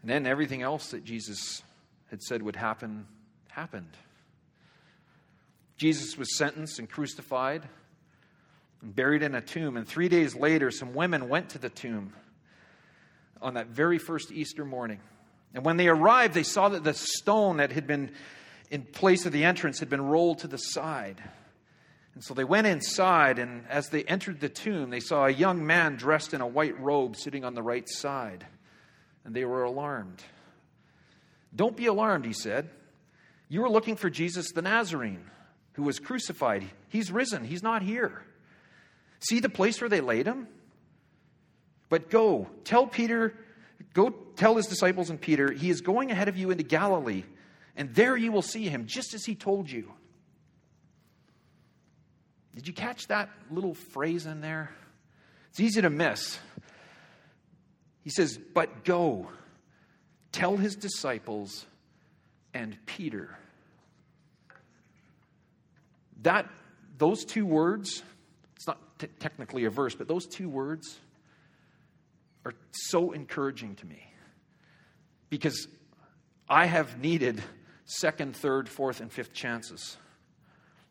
And 0.00 0.10
then 0.10 0.26
everything 0.26 0.62
else 0.62 0.92
that 0.92 1.04
Jesus 1.04 1.62
had 2.10 2.22
said 2.22 2.42
would 2.42 2.56
happen 2.56 3.06
happened. 3.48 3.96
Jesus 5.78 6.18
was 6.18 6.36
sentenced 6.36 6.78
and 6.78 6.90
crucified 6.90 7.66
and 8.82 8.94
buried 8.94 9.22
in 9.22 9.34
a 9.34 9.40
tomb. 9.40 9.76
And 9.76 9.86
three 9.86 10.08
days 10.08 10.34
later, 10.34 10.70
some 10.70 10.92
women 10.92 11.28
went 11.28 11.50
to 11.50 11.58
the 11.58 11.70
tomb 11.70 12.12
on 13.40 13.54
that 13.54 13.68
very 13.68 13.98
first 13.98 14.32
Easter 14.32 14.64
morning. 14.64 15.00
And 15.54 15.64
when 15.64 15.76
they 15.76 15.88
arrived, 15.88 16.34
they 16.34 16.42
saw 16.42 16.68
that 16.68 16.84
the 16.84 16.94
stone 16.94 17.58
that 17.58 17.72
had 17.72 17.86
been 17.86 18.10
in 18.70 18.82
place 18.82 19.24
of 19.24 19.32
the 19.32 19.44
entrance 19.44 19.78
had 19.78 19.88
been 19.88 20.04
rolled 20.04 20.40
to 20.40 20.48
the 20.48 20.58
side. 20.58 21.22
And 22.14 22.24
so 22.24 22.34
they 22.34 22.44
went 22.44 22.66
inside, 22.66 23.38
and 23.38 23.64
as 23.68 23.88
they 23.88 24.02
entered 24.02 24.40
the 24.40 24.48
tomb, 24.48 24.90
they 24.90 25.00
saw 25.00 25.26
a 25.26 25.30
young 25.30 25.64
man 25.64 25.94
dressed 25.96 26.34
in 26.34 26.40
a 26.40 26.46
white 26.46 26.78
robe 26.80 27.16
sitting 27.16 27.44
on 27.44 27.54
the 27.54 27.62
right 27.62 27.88
side. 27.88 28.44
And 29.24 29.34
they 29.34 29.44
were 29.44 29.62
alarmed. 29.62 30.22
Don't 31.54 31.76
be 31.76 31.86
alarmed, 31.86 32.24
he 32.24 32.32
said. 32.32 32.68
You 33.48 33.64
are 33.64 33.70
looking 33.70 33.96
for 33.96 34.10
Jesus 34.10 34.50
the 34.52 34.62
Nazarene, 34.62 35.24
who 35.78 35.84
was 35.84 36.00
crucified. 36.00 36.68
He's 36.88 37.12
risen, 37.12 37.44
he's 37.44 37.62
not 37.62 37.82
here. 37.82 38.24
See 39.20 39.38
the 39.38 39.48
place 39.48 39.80
where 39.80 39.88
they 39.88 40.00
laid 40.00 40.26
him? 40.26 40.48
But 41.88 42.10
go, 42.10 42.48
tell 42.64 42.88
Peter, 42.88 43.32
go 43.94 44.10
tell 44.10 44.56
his 44.56 44.66
disciples 44.66 45.08
and 45.08 45.20
Peter, 45.20 45.52
he 45.52 45.70
is 45.70 45.80
going 45.80 46.10
ahead 46.10 46.26
of 46.26 46.36
you 46.36 46.50
into 46.50 46.64
Galilee 46.64 47.22
and 47.76 47.94
there 47.94 48.16
you 48.16 48.32
will 48.32 48.42
see 48.42 48.68
him, 48.68 48.86
just 48.86 49.14
as 49.14 49.24
he 49.24 49.36
told 49.36 49.70
you. 49.70 49.92
Did 52.56 52.66
you 52.66 52.74
catch 52.74 53.06
that 53.06 53.30
little 53.52 53.74
phrase 53.74 54.26
in 54.26 54.40
there? 54.40 54.74
It's 55.50 55.60
easy 55.60 55.80
to 55.82 55.90
miss. 55.90 56.40
He 58.02 58.10
says, 58.10 58.36
But 58.52 58.84
go, 58.84 59.28
tell 60.32 60.56
his 60.56 60.74
disciples 60.74 61.66
and 62.52 62.76
Peter. 62.84 63.38
That, 66.22 66.48
those 66.96 67.24
two 67.24 67.46
words, 67.46 68.02
it's 68.56 68.66
not 68.66 68.78
t- 68.98 69.08
technically 69.20 69.64
a 69.64 69.70
verse, 69.70 69.94
but 69.94 70.08
those 70.08 70.26
two 70.26 70.48
words 70.48 70.98
are 72.44 72.54
so 72.70 73.12
encouraging 73.12 73.74
to 73.76 73.86
me 73.86 74.02
because 75.30 75.68
I 76.48 76.66
have 76.66 76.98
needed 76.98 77.42
second, 77.84 78.36
third, 78.36 78.68
fourth, 78.68 79.00
and 79.00 79.12
fifth 79.12 79.32
chances. 79.32 79.96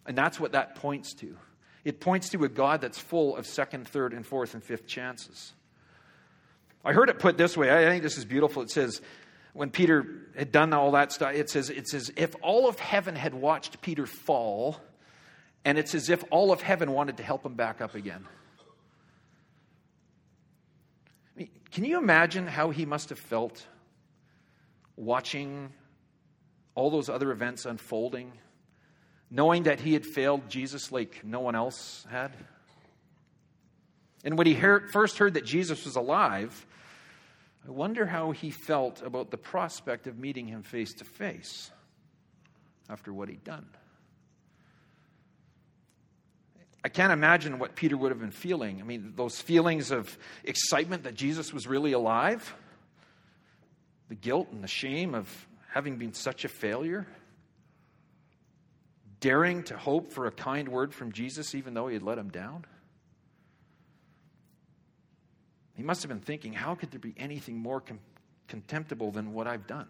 And 0.06 0.18
that's 0.18 0.40
what 0.40 0.54
that 0.54 0.76
points 0.76 1.14
to. 1.16 1.36
It 1.84 2.00
points 2.00 2.30
to 2.30 2.44
a 2.44 2.50
God 2.50 2.82
that's 2.82 3.00
full 3.00 3.36
of 3.38 3.46
second, 3.46 3.88
third, 3.88 4.14
and 4.14 4.26
fourth, 4.26 4.54
and 4.54 4.64
fifth 4.64 4.88
chances. 4.88 5.54
I 6.84 6.94
heard 6.94 7.10
it 7.10 7.20
put 7.20 7.38
this 7.38 7.58
way. 7.58 7.72
I 7.72 7.90
think 7.90 8.04
this 8.04 8.18
is 8.18 8.26
beautiful. 8.26 8.62
It 8.62 8.72
says, 8.72 9.02
when 9.54 9.72
Peter 9.72 10.28
had 10.38 10.52
done 10.52 10.74
all 10.74 10.92
that 10.92 11.12
stuff, 11.12 11.34
it 11.34 11.50
says, 11.50 11.70
it 11.70 11.88
says, 11.88 12.12
if 12.16 12.36
all 12.42 12.70
of 12.70 12.80
heaven 12.80 13.16
had 13.16 13.34
watched 13.34 13.82
Peter 13.82 14.06
fall, 14.06 14.80
and 15.66 15.78
it's 15.78 15.96
as 15.96 16.10
if 16.10 16.24
all 16.30 16.52
of 16.52 16.62
heaven 16.62 16.92
wanted 16.92 17.18
to 17.18 17.24
help 17.24 17.46
him 17.46 17.56
back 17.56 17.82
up 17.82 17.96
again. 17.96 18.26
I 21.36 21.40
mean, 21.40 21.50
can 21.72 21.84
you 21.84 21.98
imagine 21.98 22.48
how 22.48 22.70
he 22.70 22.86
must 22.86 23.10
have 23.10 23.20
felt 23.20 23.66
watching 24.96 25.72
all 26.78 26.92
those 26.92 27.10
other 27.10 27.32
events 27.32 27.66
unfolding, 27.66 28.32
knowing 29.32 29.64
that 29.64 29.80
he 29.80 29.94
had 29.94 30.06
failed 30.06 30.48
Jesus 30.48 30.92
like 30.92 31.24
no 31.24 31.40
one 31.40 31.56
else 31.56 32.06
had. 32.10 32.32
And 34.24 34.38
when 34.38 34.46
he 34.46 34.54
heard, 34.54 34.92
first 34.92 35.18
heard 35.18 35.34
that 35.34 35.44
Jesus 35.44 35.86
was 35.86 35.96
alive, 35.96 36.68
I 37.68 37.72
wonder 37.72 38.06
how 38.06 38.30
he 38.30 38.52
felt 38.52 39.02
about 39.02 39.32
the 39.32 39.38
prospect 39.38 40.06
of 40.06 40.20
meeting 40.20 40.48
him 40.48 40.62
face 40.62 40.94
to 40.96 41.04
face 41.04 41.72
after 42.90 43.12
what 43.12 43.28
he'd 43.28 43.44
done. 43.44 43.66
I 46.88 46.90
can't 46.90 47.12
imagine 47.12 47.60
what 47.60 47.76
Peter 47.76 47.98
would 47.98 48.12
have 48.12 48.22
been 48.22 48.32
feeling. 48.32 48.80
I 48.80 48.86
mean, 48.86 49.12
those 49.18 49.42
feelings 49.42 49.92
of 49.92 50.18
excitement 50.46 51.04
that 51.04 51.16
Jesus 51.16 51.52
was 51.52 51.68
really 51.68 51.92
alive, 51.92 52.56
the 54.08 54.16
guilt 54.16 54.48
and 54.54 54.64
the 54.64 54.70
shame 54.70 55.14
of 55.14 55.28
having 55.68 55.98
been 55.98 56.14
such 56.14 56.46
a 56.46 56.48
failure, 56.48 57.06
daring 59.20 59.64
to 59.64 59.76
hope 59.76 60.14
for 60.14 60.28
a 60.28 60.32
kind 60.32 60.70
word 60.70 60.94
from 60.94 61.12
Jesus 61.12 61.54
even 61.56 61.74
though 61.74 61.88
he 61.88 61.94
had 61.94 62.04
let 62.04 62.18
him 62.18 62.30
down? 62.30 62.64
He 65.74 65.84
must 65.84 66.04
have 66.04 66.10
been 66.10 66.22
thinking, 66.22 66.54
how 66.54 66.76
could 66.76 66.92
there 66.92 67.02
be 67.02 67.14
anything 67.18 67.58
more 67.58 67.82
com- 67.82 68.00
contemptible 68.48 69.12
than 69.12 69.34
what 69.34 69.46
I've 69.46 69.68
done? 69.68 69.90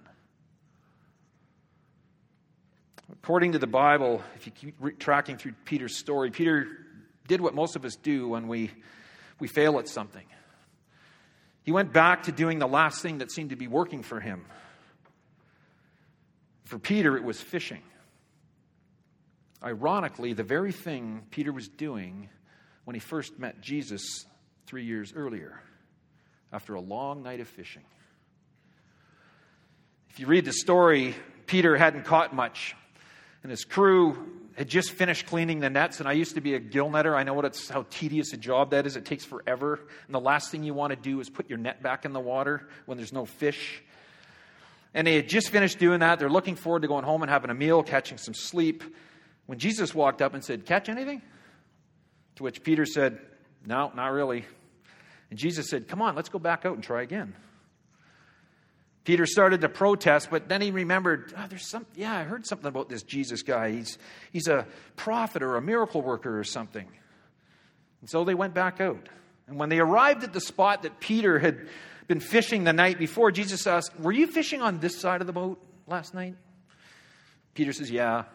According 3.12 3.52
to 3.52 3.60
the 3.60 3.68
Bible, 3.68 4.24
if 4.36 4.48
you 4.48 4.52
keep 4.52 4.76
re- 4.80 4.94
tracking 4.94 5.38
through 5.38 5.54
Peter's 5.64 5.96
story, 5.96 6.32
Peter 6.32 6.87
did 7.28 7.42
what 7.42 7.54
most 7.54 7.76
of 7.76 7.86
us 7.86 7.96
do 7.96 8.30
when 8.30 8.48
we, 8.48 8.72
we 9.40 9.48
fail 9.48 9.80
at 9.80 9.88
something. 9.88 10.26
He 11.64 11.72
went 11.72 11.92
back 11.94 12.24
to 12.24 12.32
doing 12.32 12.60
the 12.60 12.68
last 12.68 13.02
thing 13.02 13.18
that 13.18 13.32
seemed 13.32 13.50
to 13.50 13.56
be 13.56 13.68
working 13.68 14.02
for 14.02 14.20
him 14.20 14.46
for 16.68 16.78
Peter, 16.78 17.16
it 17.16 17.24
was 17.24 17.40
fishing. 17.40 17.82
Ironically, 19.64 20.34
the 20.34 20.44
very 20.44 20.74
thing 20.74 21.24
Peter 21.32 21.54
was 21.54 21.68
doing 21.70 22.30
when 22.84 22.94
he 22.94 23.00
first 23.00 23.40
met 23.40 23.62
Jesus 23.62 24.26
three 24.66 24.84
years 24.84 25.14
earlier, 25.16 25.62
after 26.52 26.74
a 26.76 26.82
long 26.82 27.24
night 27.24 27.40
of 27.40 27.48
fishing. 27.48 27.84
If 30.10 30.20
you 30.20 30.28
read 30.28 30.44
the 30.44 30.54
story, 30.54 31.16
Peter 31.46 31.78
hadn't 31.78 32.04
caught 32.04 32.36
much, 32.36 32.76
and 33.44 33.50
his 33.50 33.64
crew 33.64 34.30
had 34.58 34.68
just 34.68 34.92
finished 34.92 35.28
cleaning 35.28 35.60
the 35.60 35.70
nets. 35.70 36.00
And 36.00 36.10
I 36.10 36.14
used 36.14 36.36
to 36.36 36.42
be 36.42 36.56
a 36.56 36.60
gill 36.60 36.90
netter. 36.90 37.16
I 37.16 37.24
know 37.24 37.36
what 37.36 37.46
it's, 37.46 37.70
how 37.70 37.86
tedious 37.92 38.34
a 38.34 38.38
job 38.38 38.72
that 38.72 38.88
is. 38.88 38.96
It 38.96 39.06
takes 39.06 39.24
forever. 39.24 39.80
And 40.08 40.16
the 40.16 40.20
last 40.20 40.50
thing 40.50 40.64
you 40.64 40.74
want 40.74 40.92
to 40.92 40.96
do 40.96 41.20
is 41.20 41.30
put 41.30 41.48
your 41.48 41.60
net 41.60 41.84
back 41.84 42.06
in 42.06 42.14
the 42.14 42.20
water 42.20 42.68
when 42.88 42.98
there's 42.98 43.14
no 43.14 43.26
fish. 43.26 43.84
And 44.96 45.06
they 45.06 45.16
had 45.16 45.30
just 45.30 45.50
finished 45.50 45.78
doing 45.78 46.00
that. 46.00 46.18
They're 46.18 46.30
looking 46.30 46.56
forward 46.56 46.82
to 46.82 46.88
going 46.88 47.04
home 47.04 47.22
and 47.22 47.30
having 47.30 47.52
a 47.52 47.54
meal, 47.54 47.84
catching 47.84 48.18
some 48.18 48.34
sleep. 48.34 48.84
When 49.46 49.60
Jesus 49.60 49.94
walked 49.94 50.24
up 50.24 50.34
and 50.34 50.44
said, 50.44 50.66
Catch 50.66 50.90
anything? 50.90 51.22
To 52.38 52.44
which 52.44 52.64
Peter 52.64 52.86
said, 52.86 53.20
No, 53.64 53.92
not 53.96 54.08
really. 54.08 54.44
And 55.30 55.38
Jesus 55.38 55.70
said, 55.70 55.88
Come 55.88 56.02
on, 56.02 56.16
let's 56.16 56.30
go 56.30 56.40
back 56.40 56.66
out 56.66 56.74
and 56.74 56.84
try 56.84 57.04
again. 57.04 57.36
Peter 59.08 59.26
started 59.26 59.62
to 59.62 59.70
protest, 59.70 60.28
but 60.30 60.50
then 60.50 60.60
he 60.60 60.70
remembered, 60.70 61.34
oh, 61.38 61.46
there's 61.48 61.66
some, 61.66 61.86
yeah, 61.96 62.14
I 62.14 62.24
heard 62.24 62.46
something 62.46 62.68
about 62.68 62.90
this 62.90 63.04
Jesus 63.04 63.42
guy. 63.42 63.72
He's, 63.72 63.98
he's 64.34 64.50
a 64.50 64.68
prophet 64.98 65.44
or 65.44 65.56
a 65.56 65.62
miracle 65.62 66.02
worker 66.02 66.38
or 66.38 66.44
something. 66.44 66.86
And 68.02 68.10
so 68.10 68.26
they 68.26 68.36
went 68.36 68.54
back 68.54 68.82
out. 68.82 69.08
And 69.48 69.58
when 69.58 69.70
they 69.70 69.80
arrived 69.80 70.26
at 70.26 70.34
the 70.34 70.42
spot 70.42 70.82
that 70.82 71.00
Peter 71.00 71.40
had 71.40 71.70
been 72.10 72.20
fishing 72.20 72.66
the 72.66 72.74
night 72.74 73.00
before, 73.00 73.32
Jesus 73.32 73.66
asked, 73.66 73.98
Were 73.98 74.12
you 74.12 74.28
fishing 74.28 74.62
on 74.62 74.80
this 74.80 75.00
side 75.00 75.22
of 75.22 75.28
the 75.28 75.32
boat 75.32 75.66
last 75.88 76.14
night? 76.14 76.36
Peter 77.54 77.72
says, 77.72 77.90
Yeah. 77.90 78.26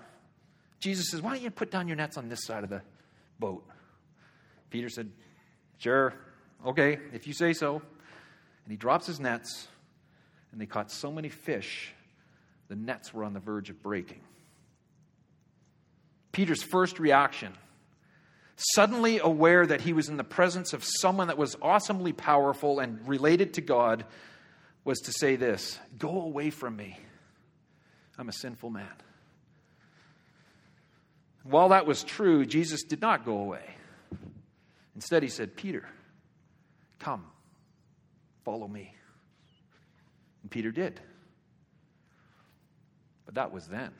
Jesus 0.80 1.10
says, 1.10 1.20
Why 1.20 1.34
don't 1.34 1.42
you 1.42 1.50
put 1.50 1.70
down 1.70 1.86
your 1.86 1.98
nets 1.98 2.16
on 2.16 2.30
this 2.30 2.46
side 2.46 2.64
of 2.64 2.70
the 2.70 2.80
boat? 3.38 3.62
Peter 4.70 4.88
said, 4.88 5.10
Sure, 5.76 6.14
okay, 6.64 6.98
if 7.12 7.26
you 7.26 7.34
say 7.34 7.52
so. 7.52 7.74
And 7.74 8.70
he 8.70 8.78
drops 8.78 9.06
his 9.06 9.20
nets, 9.20 9.68
and 10.52 10.60
they 10.60 10.66
caught 10.66 10.90
so 10.90 11.10
many 11.10 11.30
fish, 11.30 11.92
the 12.68 12.76
nets 12.76 13.12
were 13.12 13.24
on 13.24 13.32
the 13.32 13.40
verge 13.40 13.70
of 13.70 13.82
breaking. 13.82 14.20
Peter's 16.30 16.62
first 16.62 16.98
reaction 16.98 17.52
suddenly 18.74 19.18
aware 19.18 19.66
that 19.66 19.80
he 19.80 19.92
was 19.92 20.08
in 20.08 20.16
the 20.16 20.24
presence 20.24 20.72
of 20.72 20.84
someone 20.84 21.28
that 21.28 21.38
was 21.38 21.56
awesomely 21.60 22.12
powerful 22.12 22.80
and 22.80 23.06
related 23.08 23.54
to 23.54 23.60
God, 23.60 24.04
was 24.84 25.00
to 25.00 25.12
say 25.12 25.36
this 25.36 25.78
Go 25.98 26.22
away 26.22 26.50
from 26.50 26.76
me. 26.76 26.98
I'm 28.18 28.28
a 28.28 28.32
sinful 28.32 28.70
man. 28.70 28.88
While 31.44 31.70
that 31.70 31.86
was 31.86 32.04
true, 32.04 32.46
Jesus 32.46 32.84
did 32.84 33.00
not 33.00 33.24
go 33.24 33.38
away. 33.38 33.64
Instead, 34.94 35.22
he 35.22 35.28
said, 35.28 35.56
Peter, 35.56 35.88
come, 36.98 37.24
follow 38.44 38.68
me. 38.68 38.94
And 40.42 40.50
Peter 40.50 40.70
did. 40.70 41.00
But 43.24 43.34
that 43.34 43.52
was 43.52 43.66
then. 43.66 43.92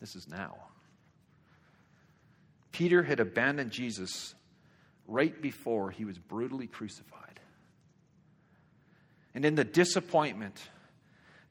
This 0.00 0.16
is 0.16 0.28
now. 0.28 0.56
Peter 2.72 3.02
had 3.02 3.20
abandoned 3.20 3.70
Jesus 3.70 4.34
right 5.06 5.40
before 5.40 5.90
he 5.90 6.04
was 6.04 6.18
brutally 6.18 6.66
crucified. 6.66 7.40
And 9.34 9.44
in 9.44 9.54
the 9.54 9.64
disappointment, 9.64 10.56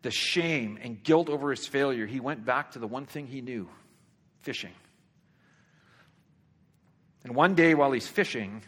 the 0.01 0.11
shame 0.11 0.77
and 0.81 1.01
guilt 1.01 1.29
over 1.29 1.51
his 1.51 1.67
failure, 1.67 2.05
he 2.05 2.19
went 2.19 2.45
back 2.45 2.71
to 2.71 2.79
the 2.79 2.87
one 2.87 3.05
thing 3.05 3.27
he 3.27 3.41
knew 3.41 3.69
fishing. 4.41 4.73
And 7.23 7.35
one 7.35 7.53
day 7.53 7.75
while 7.75 7.91
he's 7.91 8.07
fishing, 8.07 8.63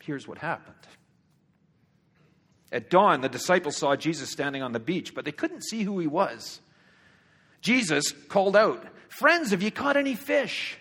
here's 0.00 0.26
what 0.26 0.38
happened. 0.38 0.74
At 2.74 2.90
dawn, 2.90 3.20
the 3.20 3.28
disciples 3.28 3.76
saw 3.76 3.94
Jesus 3.94 4.32
standing 4.32 4.60
on 4.60 4.72
the 4.72 4.80
beach, 4.80 5.14
but 5.14 5.24
they 5.24 5.30
couldn't 5.30 5.62
see 5.62 5.84
who 5.84 6.00
he 6.00 6.08
was. 6.08 6.60
Jesus 7.60 8.10
called 8.28 8.56
out, 8.56 8.84
Friends, 9.08 9.52
have 9.52 9.62
you 9.62 9.70
caught 9.70 9.96
any 9.96 10.16
fish? 10.16 10.76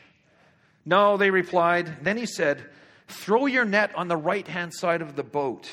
No, 0.85 1.17
they 1.17 1.29
replied. 1.29 2.03
Then 2.03 2.17
he 2.17 2.25
said, 2.25 2.65
Throw 3.07 3.45
your 3.45 3.63
net 3.63 3.93
on 3.95 4.07
the 4.07 4.17
right 4.17 4.47
hand 4.47 4.73
side 4.73 5.03
of 5.03 5.15
the 5.15 5.21
boat, 5.21 5.69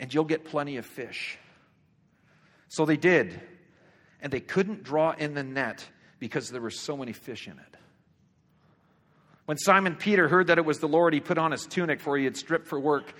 and 0.00 0.12
you'll 0.12 0.24
get 0.24 0.44
plenty 0.44 0.76
of 0.76 0.84
fish. 0.84 1.38
So 2.66 2.84
they 2.84 2.96
did, 2.96 3.40
and 4.20 4.32
they 4.32 4.40
couldn't 4.40 4.82
draw 4.82 5.12
in 5.12 5.34
the 5.34 5.44
net 5.44 5.86
because 6.18 6.50
there 6.50 6.60
were 6.60 6.70
so 6.70 6.96
many 6.96 7.12
fish 7.12 7.46
in 7.46 7.52
it. 7.52 7.76
When 9.44 9.56
Simon 9.56 9.94
Peter 9.94 10.26
heard 10.26 10.48
that 10.48 10.58
it 10.58 10.64
was 10.64 10.80
the 10.80 10.88
Lord, 10.88 11.14
he 11.14 11.20
put 11.20 11.38
on 11.38 11.52
his 11.52 11.64
tunic, 11.64 12.00
for 12.00 12.18
he 12.18 12.24
had 12.24 12.36
stripped 12.36 12.66
for 12.66 12.80
work. 12.80 13.14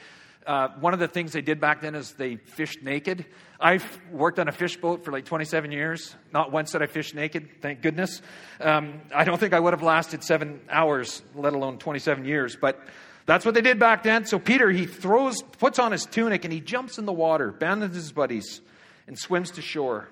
Uh, 0.47 0.69
one 0.81 0.93
of 0.93 1.01
the 1.01 1.09
things 1.09 1.33
they 1.33 1.41
did 1.41 1.59
back 1.61 1.81
then 1.81 1.95
is 1.95 2.13
they 2.13 2.37
fished 2.37 2.83
naked. 2.83 3.25
I've 3.59 3.99
worked 4.11 4.39
on 4.39 4.47
a 4.47 4.53
fish 4.53 4.77
boat 4.77 5.05
for 5.05 5.11
like 5.11 5.25
27 5.25 5.73
years. 5.73 6.15
Not 6.33 6.53
once 6.53 6.73
did 6.73 6.83
I 6.83 6.87
fish 6.87 7.15
naked, 7.15 7.63
thank 7.63 7.81
goodness. 7.81 8.21
Um, 8.61 9.01
I 9.15 9.25
don't 9.25 9.39
think 9.39 9.55
I 9.55 9.61
would 9.61 9.73
have 9.73 9.83
lasted 9.83 10.23
seven 10.23 10.61
hours, 10.69 11.23
let 11.35 11.55
alone 11.55 11.79
27 11.79 12.27
years. 12.27 12.57
But 12.61 12.79
that's 13.27 13.47
what 13.47 13.55
they 13.55 13.63
did 13.63 13.79
back 13.79 14.03
then. 14.03 14.27
So 14.27 14.39
Peter, 14.39 14.71
he 14.71 14.85
throws, 14.85 15.41
puts 15.43 15.79
on 15.79 15.93
his 15.93 16.05
tunic, 16.05 16.45
and 16.45 16.53
he 16.53 16.61
jumps 16.61 16.99
in 16.99 17.07
the 17.07 17.13
water, 17.13 17.49
abandons 17.49 17.95
his 17.95 18.13
buddies, 18.13 18.61
and 19.07 19.19
swims 19.19 19.53
to 19.53 19.63
shore. 19.63 20.11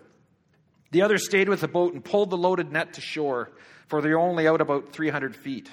The 0.92 1.02
others 1.02 1.24
stayed 1.26 1.48
with 1.48 1.60
the 1.60 1.68
boat 1.68 1.92
and 1.92 2.02
pulled 2.02 2.30
the 2.30 2.38
loaded 2.38 2.72
net 2.72 2.94
to 2.94 3.00
shore, 3.02 3.50
for 3.86 4.00
they 4.00 4.10
were 4.10 4.18
only 4.18 4.48
out 4.48 4.62
about 4.62 4.92
300 4.92 5.36
feet. 5.36 5.70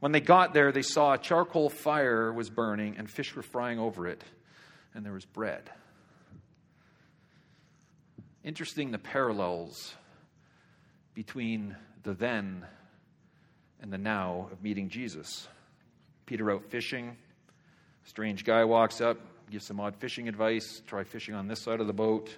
When 0.00 0.12
they 0.12 0.20
got 0.20 0.52
there, 0.52 0.72
they 0.72 0.82
saw 0.82 1.14
a 1.14 1.18
charcoal 1.18 1.70
fire 1.70 2.32
was 2.32 2.50
burning 2.50 2.96
and 2.98 3.10
fish 3.10 3.34
were 3.34 3.42
frying 3.42 3.78
over 3.78 4.06
it, 4.06 4.22
and 4.94 5.04
there 5.04 5.12
was 5.12 5.24
bread. 5.24 5.70
Interesting 8.42 8.90
the 8.90 8.98
parallels 8.98 9.94
between 11.14 11.76
the 12.02 12.12
then 12.12 12.66
and 13.80 13.92
the 13.92 13.98
now 13.98 14.48
of 14.52 14.62
meeting 14.62 14.90
Jesus. 14.90 15.48
Peter 16.26 16.50
out 16.50 16.64
fishing. 16.64 17.16
Strange 18.04 18.44
guy 18.44 18.64
walks 18.64 19.00
up, 19.00 19.18
gives 19.50 19.66
some 19.66 19.80
odd 19.80 19.96
fishing 19.96 20.28
advice. 20.28 20.82
Try 20.86 21.04
fishing 21.04 21.34
on 21.34 21.48
this 21.48 21.60
side 21.60 21.80
of 21.80 21.86
the 21.86 21.92
boat. 21.92 22.36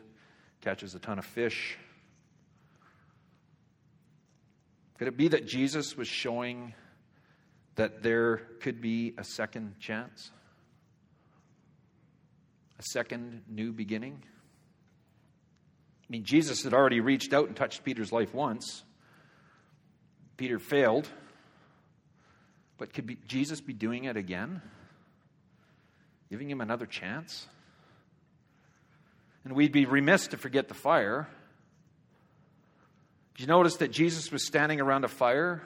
Catches 0.60 0.94
a 0.94 0.98
ton 0.98 1.18
of 1.18 1.24
fish. 1.24 1.76
Could 4.98 5.08
it 5.08 5.16
be 5.16 5.28
that 5.28 5.46
Jesus 5.46 5.96
was 5.96 6.08
showing 6.08 6.72
that 7.76 8.02
there 8.02 8.38
could 8.60 8.80
be 8.80 9.14
a 9.16 9.24
second 9.24 9.78
chance, 9.78 10.30
a 12.78 12.82
second 12.82 13.42
new 13.48 13.72
beginning. 13.72 14.22
I 16.02 16.06
mean, 16.08 16.24
Jesus 16.24 16.64
had 16.64 16.72
already 16.72 17.00
reached 17.00 17.32
out 17.32 17.48
and 17.48 17.56
touched 17.56 17.84
Peter's 17.84 18.12
life 18.12 18.34
once. 18.34 18.82
Peter 20.36 20.58
failed, 20.58 21.08
but 22.78 22.92
could 22.92 23.06
be, 23.06 23.16
Jesus 23.26 23.60
be 23.60 23.72
doing 23.72 24.04
it 24.04 24.16
again? 24.16 24.60
Giving 26.30 26.50
him 26.50 26.60
another 26.60 26.86
chance? 26.86 27.46
And 29.44 29.54
we'd 29.54 29.72
be 29.72 29.84
remiss 29.86 30.28
to 30.28 30.36
forget 30.36 30.68
the 30.68 30.74
fire. 30.74 31.28
Did 33.34 33.42
you 33.42 33.46
notice 33.48 33.76
that 33.76 33.92
Jesus 33.92 34.32
was 34.32 34.46
standing 34.46 34.80
around 34.80 35.04
a 35.04 35.08
fire 35.08 35.62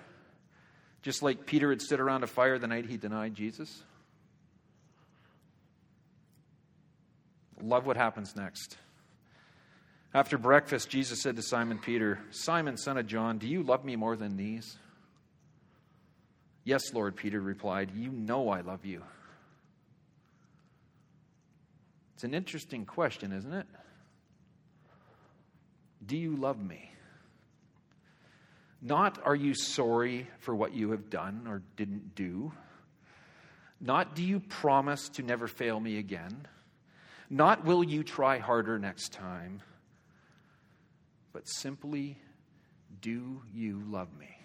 just 1.03 1.23
like 1.23 1.47
Peter 1.47 1.71
had 1.71 1.81
stood 1.81 2.01
around 2.01 2.25
a 2.25 2.27
fire 2.27 2.59
the 2.59 2.67
night 2.67 2.87
he 2.87 2.97
denied 2.97 3.35
Jesus. 3.35 3.83
Love 7.63 7.87
what 7.87 7.97
happens 7.97 8.35
next. 8.37 8.77
After 10.13 10.39
breakfast, 10.39 10.89
Jesus 10.89 11.23
said 11.23 11.37
to 11.37 11.43
Simon 11.43 11.79
Peter, 11.79 12.19
Simon, 12.31 12.77
son 12.77 12.99
of 12.99 13.07
John, 13.07 13.39
do 13.39 13.47
you 13.47 13.63
love 13.63 13.85
me 13.85 13.97
more 13.97 14.17
than 14.17 14.37
these? 14.37 14.77
Yes, 16.65 16.93
Lord, 16.93 17.17
Peter 17.17 17.41
replied, 17.41 17.91
You 17.95 18.11
know 18.11 18.49
I 18.49 18.61
love 18.61 18.85
you. 18.85 19.03
It's 22.15 22.25
an 22.25 22.35
interesting 22.35 22.85
question, 22.85 23.33
isn't 23.33 23.53
it? 23.53 23.67
Do 26.05 26.17
you 26.17 26.37
love 26.37 26.63
me? 26.63 26.91
Not 28.83 29.21
are 29.25 29.35
you 29.35 29.55
sorry 29.55 30.27
for 30.39 30.55
what 30.55 30.73
you 30.75 30.93
have 30.93 31.11
done 31.11 31.47
or 31.47 31.63
didn't 31.77 32.15
do. 32.15 32.53
Not 33.81 34.15
do 34.15 34.23
you 34.23 34.41
promise 34.41 35.09
to 35.11 35.23
never 35.23 35.47
fail 35.47 35.79
me 35.79 35.99
again. 35.99 36.47
Not 37.29 37.65
will 37.65 37.85
you 37.85 38.03
try 38.03 38.39
harder 38.39 38.79
next 38.79 39.13
time. 39.13 39.63
But 41.33 41.49
simply, 41.49 42.19
do 43.01 43.43
you 43.55 43.83
love 43.87 44.09
me? 44.19 44.37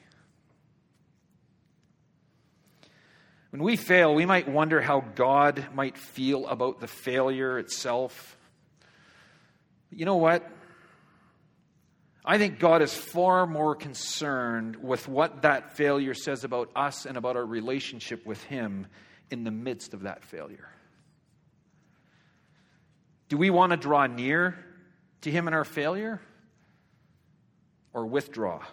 When 3.50 3.64
we 3.64 3.78
fail, 3.78 4.14
we 4.14 4.26
might 4.26 4.50
wonder 4.50 4.82
how 4.82 5.00
God 5.00 5.68
might 5.74 5.98
feel 5.98 6.46
about 6.48 6.82
the 6.82 6.88
failure 6.88 7.58
itself. 7.58 8.38
But 9.90 9.98
you 10.00 10.06
know 10.06 10.18
what? 10.18 10.46
I 12.28 12.40
think 12.40 12.58
God 12.58 12.82
is 12.82 12.94
far 12.94 13.46
more 13.46 13.76
concerned 13.76 14.78
with 14.78 15.08
what 15.08 15.44
that 15.44 15.78
failure 15.78 16.16
says 16.16 16.44
about 16.44 16.72
us 16.76 17.06
and 17.06 17.18
about 17.18 17.36
our 17.36 17.46
relationship 17.46 18.26
with 18.26 18.44
Him 18.46 18.88
in 19.30 19.44
the 19.44 19.52
midst 19.52 19.94
of 19.94 20.02
that 20.02 20.24
failure. 20.24 20.68
Do 23.30 23.38
we 23.38 23.52
want 23.52 23.72
to 23.72 23.78
draw 23.78 24.08
near 24.08 24.58
to 25.22 25.30
Him 25.30 25.48
in 25.48 25.54
our 25.54 25.64
failure 25.64 26.20
or 27.94 28.08
withdraw? 28.08 28.64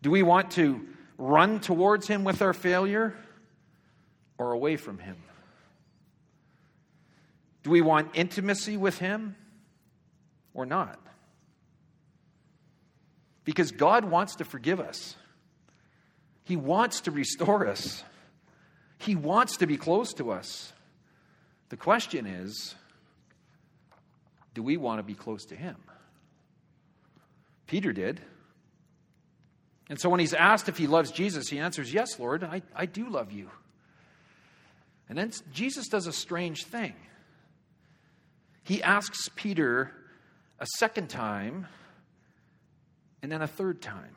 Do 0.00 0.10
we 0.10 0.22
want 0.22 0.52
to 0.52 0.86
run 1.18 1.60
towards 1.60 2.06
Him 2.08 2.24
with 2.24 2.40
our 2.40 2.54
failure 2.54 3.14
or 4.38 4.52
away 4.52 4.76
from 4.76 4.98
Him? 4.98 5.16
Do 7.62 7.68
we 7.68 7.82
want 7.82 8.12
intimacy 8.14 8.78
with 8.78 8.96
Him 8.98 9.36
or 10.54 10.64
not? 10.64 10.98
Because 13.50 13.72
God 13.72 14.04
wants 14.04 14.36
to 14.36 14.44
forgive 14.44 14.78
us, 14.78 15.16
He 16.44 16.54
wants 16.54 17.00
to 17.00 17.10
restore 17.10 17.66
us, 17.66 18.04
He 18.98 19.16
wants 19.16 19.56
to 19.56 19.66
be 19.66 19.76
close 19.76 20.12
to 20.14 20.30
us. 20.30 20.72
The 21.68 21.76
question 21.76 22.28
is 22.28 22.76
do 24.54 24.62
we 24.62 24.76
want 24.76 25.00
to 25.00 25.02
be 25.02 25.14
close 25.14 25.46
to 25.46 25.56
Him? 25.56 25.74
Peter 27.66 27.92
did. 27.92 28.20
And 29.88 30.00
so 30.00 30.08
when 30.08 30.20
he's 30.20 30.32
asked 30.32 30.68
if 30.68 30.78
he 30.78 30.86
loves 30.86 31.10
Jesus, 31.10 31.48
he 31.48 31.58
answers, 31.58 31.92
Yes, 31.92 32.20
Lord, 32.20 32.44
I, 32.44 32.62
I 32.72 32.86
do 32.86 33.08
love 33.08 33.32
you. 33.32 33.50
And 35.08 35.18
then 35.18 35.32
Jesus 35.52 35.88
does 35.88 36.06
a 36.06 36.12
strange 36.12 36.66
thing. 36.66 36.94
He 38.62 38.80
asks 38.80 39.28
Peter 39.34 39.90
a 40.60 40.66
second 40.78 41.10
time 41.10 41.66
and 43.22 43.30
then 43.30 43.42
a 43.42 43.46
third 43.46 43.80
time. 43.80 44.16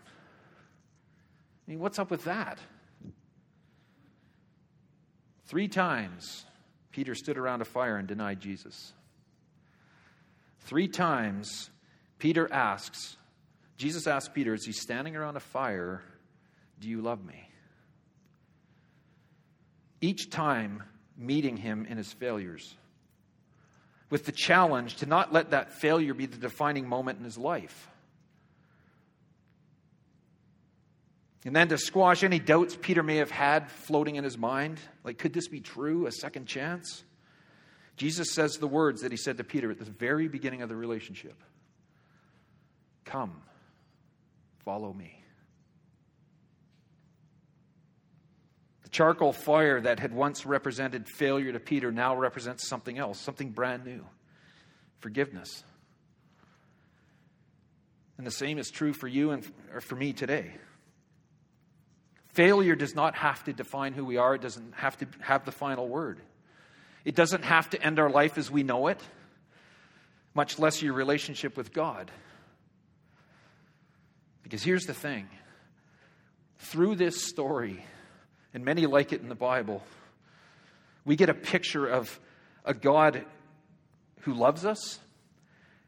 I 1.68 1.72
mean, 1.72 1.80
what's 1.80 2.00
up 2.00 2.12
with 2.12 2.26
that? 2.26 2.60
Three 5.46 5.68
times 5.68 6.46
Peter 6.92 7.16
stood 7.16 7.38
around 7.38 7.62
a 7.62 7.66
fire 7.66 7.98
and 7.98 8.08
denied 8.08 8.40
Jesus. 8.40 8.94
Three 10.62 10.88
times 10.88 11.70
Peter 12.20 12.52
asks, 12.52 13.18
Jesus 13.78 14.08
asks 14.08 14.30
Peter, 14.34 14.54
as 14.54 14.64
he's 14.64 14.82
standing 14.82 15.16
around 15.16 15.36
a 15.36 15.42
fire, 15.42 16.02
Do 16.80 16.90
you 16.90 17.02
love 17.02 17.24
me? 17.24 17.50
Each 20.02 20.30
time 20.30 20.84
meeting 21.18 21.58
him 21.58 21.86
in 21.86 21.98
his 21.98 22.12
failures, 22.12 22.76
with 24.10 24.26
the 24.26 24.32
challenge 24.32 24.98
to 24.98 25.06
not 25.06 25.32
let 25.34 25.52
that 25.52 25.74
failure 25.74 26.14
be 26.14 26.26
the 26.26 26.38
defining 26.38 26.88
moment 26.88 27.20
in 27.20 27.26
his 27.26 27.38
life. 27.38 27.90
And 31.46 31.56
then 31.56 31.68
to 31.70 31.78
squash 31.78 32.24
any 32.24 32.40
doubts 32.40 32.78
Peter 32.80 33.04
may 33.04 33.18
have 33.18 33.32
had 33.32 33.70
floating 33.70 34.16
in 34.16 34.24
his 34.24 34.38
mind, 34.38 34.80
like, 35.04 35.18
could 35.18 35.34
this 35.34 35.48
be 35.50 35.60
true? 35.60 36.08
A 36.08 36.12
second 36.12 36.46
chance? 36.46 37.04
Jesus 37.98 38.32
says 38.32 38.58
the 38.58 38.68
words 38.68 39.02
that 39.02 39.12
he 39.12 39.18
said 39.18 39.38
to 39.38 39.44
Peter 39.44 39.70
at 39.70 39.78
the 39.78 39.86
very 39.86 40.28
beginning 40.28 40.62
of 40.62 40.70
the 40.70 40.76
relationship 40.76 41.36
Come, 43.06 43.42
follow 44.64 44.94
me. 44.94 45.20
The 48.84 48.90
charcoal 48.90 49.34
fire 49.34 49.82
that 49.82 50.00
had 50.00 50.14
once 50.14 50.46
represented 50.46 51.10
failure 51.10 51.52
to 51.52 51.60
Peter 51.60 51.92
now 51.92 52.16
represents 52.16 52.68
something 52.68 52.98
else, 52.98 53.20
something 53.20 53.50
brand 53.50 53.86
new 53.86 54.06
forgiveness. 55.00 55.66
And 58.18 58.26
the 58.26 58.32
same 58.32 58.58
is 58.58 58.72
true 58.72 58.94
for 58.94 59.10
you 59.10 59.32
and 59.32 59.46
for 59.82 59.96
me 59.96 60.14
today. 60.14 60.54
Failure 62.34 62.76
does 62.76 62.96
not 62.96 63.16
have 63.16 63.44
to 63.44 63.54
define 63.54 63.94
who 63.94 64.04
we 64.06 64.18
are, 64.18 64.36
it 64.36 64.42
doesn't 64.42 64.74
have 64.76 64.98
to 64.98 65.08
have 65.22 65.46
the 65.46 65.52
final 65.52 65.88
word. 65.88 66.20
It 67.06 67.16
doesn't 67.16 67.44
have 67.44 67.70
to 67.72 67.82
end 67.82 68.00
our 68.00 68.10
life 68.10 68.38
as 68.38 68.50
we 68.50 68.64
know 68.64 68.88
it, 68.88 69.00
much 70.34 70.58
less 70.58 70.82
your 70.82 70.94
relationship 70.94 71.56
with 71.56 71.74
God. 71.74 72.10
Because 74.42 74.64
here's 74.64 74.86
the 74.86 74.94
thing 74.94 75.28
through 76.58 76.96
this 76.96 77.24
story, 77.24 77.84
and 78.54 78.66
many 78.66 78.86
like 78.86 79.14
it 79.14 79.22
in 79.22 79.30
the 79.30 79.36
Bible, 79.36 79.84
we 81.06 81.16
get 81.16 81.30
a 81.30 81.34
picture 81.34 81.86
of 81.86 82.20
a 82.66 82.74
God 82.74 83.26
who 84.22 84.34
loves 84.34 84.66
us 84.66 85.00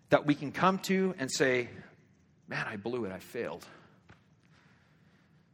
that 0.10 0.26
we 0.26 0.36
can 0.36 0.52
come 0.52 0.80
to 0.80 1.16
and 1.18 1.32
say, 1.32 1.70
Man, 2.48 2.66
I 2.68 2.76
blew 2.76 3.06
it, 3.06 3.12
I 3.12 3.18
failed. 3.18 3.66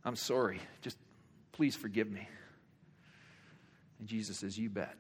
I'm 0.04 0.16
sorry. 0.16 0.60
Just 0.82 0.98
please 1.52 1.76
forgive 1.76 2.10
me. 2.10 2.28
And 4.00 4.08
Jesus 4.08 4.40
says, 4.40 4.58
You 4.58 4.70
bet. 4.70 4.96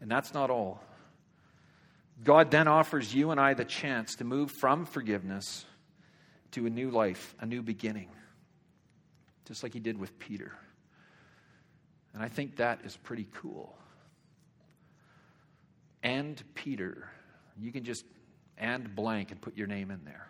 And 0.00 0.10
that's 0.10 0.34
not 0.34 0.50
all. 0.50 0.80
God 2.22 2.50
then 2.50 2.68
offers 2.68 3.14
you 3.14 3.30
and 3.30 3.40
I 3.40 3.54
the 3.54 3.64
chance 3.64 4.16
to 4.16 4.24
move 4.24 4.50
from 4.50 4.86
forgiveness 4.86 5.64
to 6.52 6.66
a 6.66 6.70
new 6.70 6.90
life, 6.90 7.34
a 7.40 7.46
new 7.46 7.62
beginning, 7.62 8.08
just 9.46 9.62
like 9.62 9.74
He 9.74 9.80
did 9.80 9.98
with 9.98 10.18
Peter. 10.18 10.52
And 12.14 12.22
I 12.22 12.28
think 12.28 12.56
that 12.56 12.80
is 12.84 12.96
pretty 12.96 13.26
cool. 13.34 13.76
And 16.02 16.42
Peter. 16.54 17.10
You 17.58 17.72
can 17.72 17.84
just 17.84 18.04
and 18.58 18.94
blank 18.94 19.30
and 19.30 19.40
put 19.40 19.56
your 19.56 19.66
name 19.66 19.90
in 19.90 20.04
there. 20.04 20.28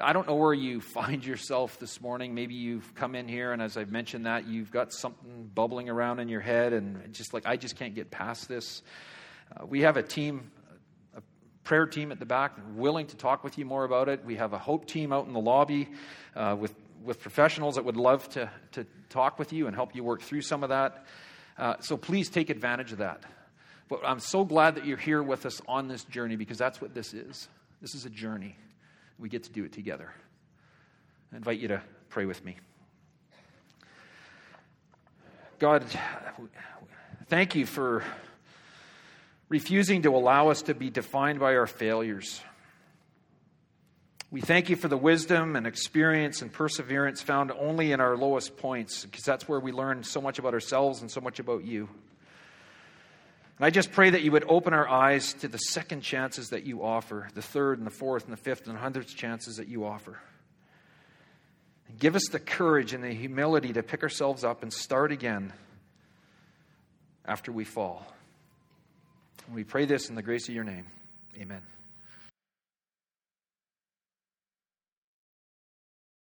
I 0.00 0.12
don't 0.12 0.26
know 0.26 0.36
where 0.36 0.54
you 0.54 0.80
find 0.94 1.24
yourself 1.24 1.78
this 1.78 2.00
morning. 2.00 2.34
Maybe 2.34 2.54
you've 2.54 2.94
come 2.94 3.14
in 3.14 3.28
here, 3.28 3.52
and 3.52 3.60
as 3.60 3.76
I've 3.76 3.90
mentioned 3.90 4.26
that, 4.26 4.46
you've 4.46 4.70
got 4.70 4.92
something 4.92 5.50
bubbling 5.54 5.88
around 5.88 6.20
in 6.20 6.28
your 6.28 6.40
head, 6.40 6.72
and 6.72 7.12
just 7.12 7.34
like, 7.34 7.46
I 7.46 7.56
just 7.56 7.76
can't 7.76 7.94
get 7.94 8.10
past 8.10 8.48
this. 8.48 8.82
Uh, 9.54 9.66
we 9.66 9.82
have 9.82 9.96
a 9.96 10.02
team, 10.02 10.50
a 11.16 11.22
prayer 11.64 11.86
team 11.86 12.12
at 12.12 12.18
the 12.18 12.26
back, 12.26 12.52
willing 12.74 13.06
to 13.06 13.16
talk 13.16 13.42
with 13.42 13.58
you 13.58 13.64
more 13.64 13.84
about 13.84 14.08
it. 14.08 14.24
We 14.24 14.36
have 14.36 14.52
a 14.52 14.58
hope 14.58 14.86
team 14.86 15.12
out 15.12 15.26
in 15.26 15.32
the 15.32 15.40
lobby 15.40 15.88
uh, 16.36 16.56
with, 16.58 16.74
with 17.02 17.20
professionals 17.20 17.76
that 17.76 17.84
would 17.84 17.96
love 17.96 18.28
to, 18.30 18.50
to 18.72 18.86
talk 19.08 19.38
with 19.38 19.52
you 19.52 19.66
and 19.66 19.74
help 19.74 19.94
you 19.94 20.04
work 20.04 20.22
through 20.22 20.42
some 20.42 20.62
of 20.62 20.68
that. 20.68 21.06
Uh, 21.56 21.74
so 21.80 21.96
please 21.96 22.28
take 22.28 22.50
advantage 22.50 22.92
of 22.92 22.98
that. 22.98 23.22
But 23.88 24.00
I'm 24.04 24.20
so 24.20 24.44
glad 24.44 24.74
that 24.74 24.84
you're 24.84 24.98
here 24.98 25.22
with 25.22 25.46
us 25.46 25.62
on 25.66 25.88
this 25.88 26.04
journey 26.04 26.36
because 26.36 26.58
that's 26.58 26.80
what 26.80 26.94
this 26.94 27.14
is. 27.14 27.48
This 27.80 27.94
is 27.94 28.04
a 28.04 28.10
journey. 28.10 28.54
We 29.18 29.28
get 29.28 29.44
to 29.44 29.50
do 29.50 29.64
it 29.64 29.72
together. 29.72 30.12
I 31.32 31.36
invite 31.36 31.58
you 31.58 31.68
to 31.68 31.82
pray 32.08 32.24
with 32.24 32.44
me. 32.44 32.56
God, 35.58 35.84
thank 37.26 37.56
you 37.56 37.66
for 37.66 38.04
refusing 39.48 40.02
to 40.02 40.14
allow 40.14 40.50
us 40.50 40.62
to 40.62 40.74
be 40.74 40.88
defined 40.88 41.40
by 41.40 41.56
our 41.56 41.66
failures. 41.66 42.40
We 44.30 44.40
thank 44.40 44.68
you 44.68 44.76
for 44.76 44.88
the 44.88 44.96
wisdom 44.96 45.56
and 45.56 45.66
experience 45.66 46.42
and 46.42 46.52
perseverance 46.52 47.22
found 47.22 47.50
only 47.50 47.92
in 47.92 48.00
our 48.00 48.16
lowest 48.16 48.56
points, 48.56 49.04
because 49.04 49.24
that's 49.24 49.48
where 49.48 49.58
we 49.58 49.72
learn 49.72 50.04
so 50.04 50.20
much 50.20 50.38
about 50.38 50.54
ourselves 50.54 51.00
and 51.00 51.10
so 51.10 51.20
much 51.20 51.40
about 51.40 51.64
you. 51.64 51.88
And 53.58 53.66
I 53.66 53.70
just 53.70 53.90
pray 53.90 54.10
that 54.10 54.22
you 54.22 54.30
would 54.32 54.44
open 54.48 54.72
our 54.72 54.88
eyes 54.88 55.34
to 55.34 55.48
the 55.48 55.58
second 55.58 56.02
chances 56.02 56.50
that 56.50 56.64
you 56.64 56.84
offer, 56.84 57.28
the 57.34 57.42
third 57.42 57.78
and 57.78 57.86
the 57.86 57.90
fourth 57.90 58.24
and 58.24 58.32
the 58.32 58.40
fifth 58.40 58.66
and 58.66 58.76
the 58.76 58.80
hundredth 58.80 59.16
chances 59.16 59.56
that 59.56 59.66
you 59.66 59.84
offer. 59.84 60.18
And 61.88 61.98
give 61.98 62.14
us 62.14 62.28
the 62.30 62.38
courage 62.38 62.92
and 62.92 63.02
the 63.02 63.12
humility 63.12 63.72
to 63.72 63.82
pick 63.82 64.04
ourselves 64.04 64.44
up 64.44 64.62
and 64.62 64.72
start 64.72 65.10
again 65.10 65.52
after 67.24 67.50
we 67.50 67.64
fall. 67.64 68.06
And 69.46 69.56
we 69.56 69.64
pray 69.64 69.86
this 69.86 70.08
in 70.08 70.14
the 70.14 70.22
grace 70.22 70.48
of 70.48 70.54
your 70.54 70.64
name. 70.64 70.86
Amen. 71.36 71.62